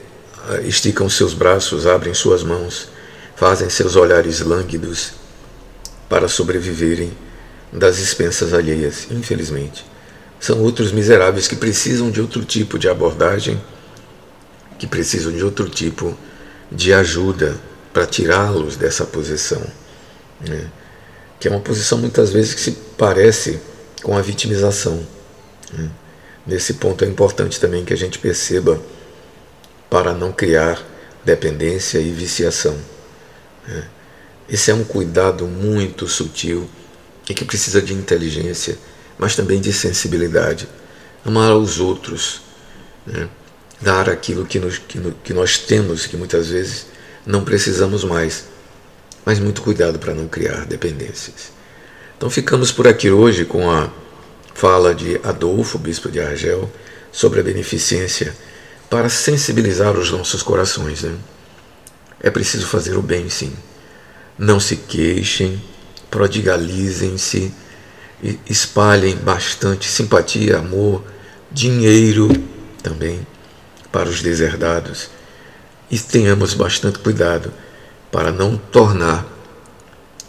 esticam 0.64 1.10
seus 1.10 1.34
braços, 1.34 1.88
abrem 1.88 2.14
suas 2.14 2.44
mãos, 2.44 2.90
fazem 3.36 3.70
seus 3.70 3.96
olhares 3.96 4.42
lânguidos 4.42 5.14
para 6.08 6.28
sobreviverem 6.28 7.12
das 7.72 8.00
expensas 8.00 8.54
alheias, 8.54 9.08
infelizmente. 9.12 9.86
São 10.40 10.62
outros 10.62 10.92
miseráveis 10.92 11.48
que 11.48 11.56
precisam 11.56 12.10
de 12.10 12.20
outro 12.20 12.44
tipo 12.44 12.80
de 12.80 12.90
abordagem, 12.90 13.62
que 14.80 14.88
precisam 14.88 15.32
de 15.32 15.44
outro 15.44 15.70
tipo 15.70 16.18
de 16.72 16.94
ajuda 16.94 17.60
para 17.94 18.06
tirá-los 18.06 18.78
dessa 18.78 19.06
posição. 19.06 19.62
Né? 20.40 20.68
Que 21.40 21.48
é 21.48 21.52
uma 21.52 21.60
posição 21.60 21.98
muitas 21.98 22.32
vezes 22.32 22.54
que 22.54 22.62
se 22.62 22.72
parece 22.98 23.60
com 24.02 24.18
a 24.18 24.22
vitimização. 24.22 25.06
Né? 25.74 25.90
Nesse 26.48 26.76
ponto 26.76 27.04
é 27.04 27.08
importante 27.08 27.60
também 27.60 27.84
que 27.84 27.94
a 27.94 27.98
gente 27.98 28.18
perceba 28.18 28.82
para 29.90 30.14
não 30.14 30.32
criar 30.32 30.82
dependência 31.26 32.00
e 32.00 32.12
viciação. 32.12 32.78
Né? 33.68 33.84
Esse 34.48 34.72
é 34.72 34.74
um 34.74 34.84
cuidado 34.84 35.46
muito 35.46 36.08
sutil 36.08 36.70
e 37.30 37.34
que 37.34 37.46
precisa 37.46 37.82
de 37.82 37.94
inteligência, 37.94 38.78
mas 39.18 39.36
também 39.36 39.60
de 39.60 39.74
sensibilidade. 39.74 40.68
Amar 41.24 41.52
aos 41.52 41.80
outros, 41.80 42.42
né? 43.06 43.30
Dar 43.82 44.10
aquilo 44.10 44.46
que, 44.46 44.60
nos, 44.60 44.78
que, 44.78 44.98
no, 44.98 45.12
que 45.24 45.34
nós 45.34 45.58
temos, 45.58 46.06
que 46.06 46.18
muitas 46.18 46.50
vezes 46.50 46.88
não 47.26 47.44
precisamos 47.44 48.04
mais, 48.04 48.46
mas 49.26 49.40
muito 49.40 49.62
cuidado 49.62 50.00
para 50.00 50.14
não 50.14 50.28
criar 50.28 50.66
dependências. 50.66 51.52
Então 52.18 52.30
ficamos 52.30 52.72
por 52.72 52.88
aqui 52.88 53.10
hoje 53.10 53.46
com 53.46 53.70
a 53.72 53.90
fala 54.54 54.94
de 54.94 55.20
Adolfo, 55.24 55.78
bispo 55.78 56.10
de 56.10 56.20
Argel, 56.20 56.70
sobre 57.12 57.40
a 57.40 57.44
beneficência 57.44 58.36
para 58.90 59.08
sensibilizar 59.08 59.98
os 59.98 60.12
nossos 60.12 60.44
corações. 60.44 61.04
Né? 61.04 61.16
É 62.22 62.30
preciso 62.30 62.68
fazer 62.68 62.98
o 62.98 63.02
bem, 63.02 63.30
sim. 63.30 63.54
Não 64.38 64.60
se 64.60 64.76
queixem, 64.76 65.62
prodigalizem-se, 66.10 67.54
espalhem 68.50 69.16
bastante 69.16 69.88
simpatia, 69.88 70.58
amor, 70.58 71.04
dinheiro 71.52 72.28
também 72.84 73.26
para 73.92 74.10
os 74.10 74.22
deserdados 74.22 75.10
e 75.90 75.98
tenhamos 75.98 76.54
bastante 76.54 77.00
cuidado 77.00 77.52
para 78.12 78.32
não 78.32 78.58
tornar 78.58 79.26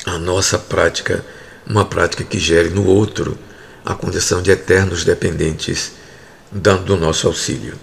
a 0.06 0.18
nossa 0.18 0.58
prática 0.58 1.24
uma 1.66 1.84
prática 1.84 2.24
que 2.24 2.38
gere 2.38 2.70
no 2.70 2.84
outro 2.86 3.38
a 3.84 3.94
condição 3.94 4.42
de 4.42 4.50
eternos 4.50 5.04
dependentes 5.04 5.92
do 6.50 6.96
nosso 6.96 7.26
auxílio. 7.26 7.74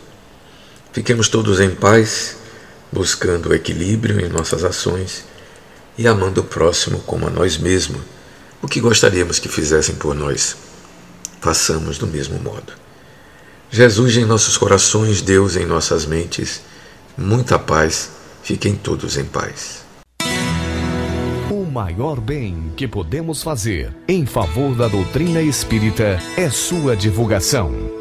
Fiquemos 0.91 1.29
todos 1.29 1.59
em 1.59 1.69
paz, 1.69 2.35
buscando 2.91 3.49
o 3.49 3.53
equilíbrio 3.53 4.19
em 4.19 4.29
nossas 4.29 4.63
ações 4.63 5.23
e 5.97 6.07
amando 6.07 6.41
o 6.41 6.43
próximo 6.43 6.99
como 6.99 7.27
a 7.27 7.29
nós 7.29 7.57
mesmos, 7.57 8.01
o 8.61 8.67
que 8.67 8.81
gostaríamos 8.81 9.39
que 9.39 9.47
fizessem 9.47 9.95
por 9.95 10.13
nós. 10.13 10.57
Façamos 11.39 11.97
do 11.97 12.07
mesmo 12.07 12.39
modo. 12.39 12.86
Jesus 13.69 14.17
em 14.17 14.25
nossos 14.25 14.57
corações, 14.57 15.21
Deus 15.21 15.55
em 15.55 15.65
nossas 15.65 16.05
mentes, 16.05 16.61
muita 17.17 17.59
paz, 17.59 18.11
fiquem 18.41 18.75
todos 18.75 19.17
em 19.17 19.25
paz. 19.25 19.85
O 21.51 21.65
maior 21.65 22.19
bem 22.19 22.71
que 22.75 22.87
podemos 22.87 23.43
fazer 23.43 23.93
em 24.07 24.25
favor 24.25 24.75
da 24.75 24.87
doutrina 24.87 25.41
espírita 25.41 26.19
é 26.37 26.49
sua 26.49 26.95
divulgação 26.95 27.96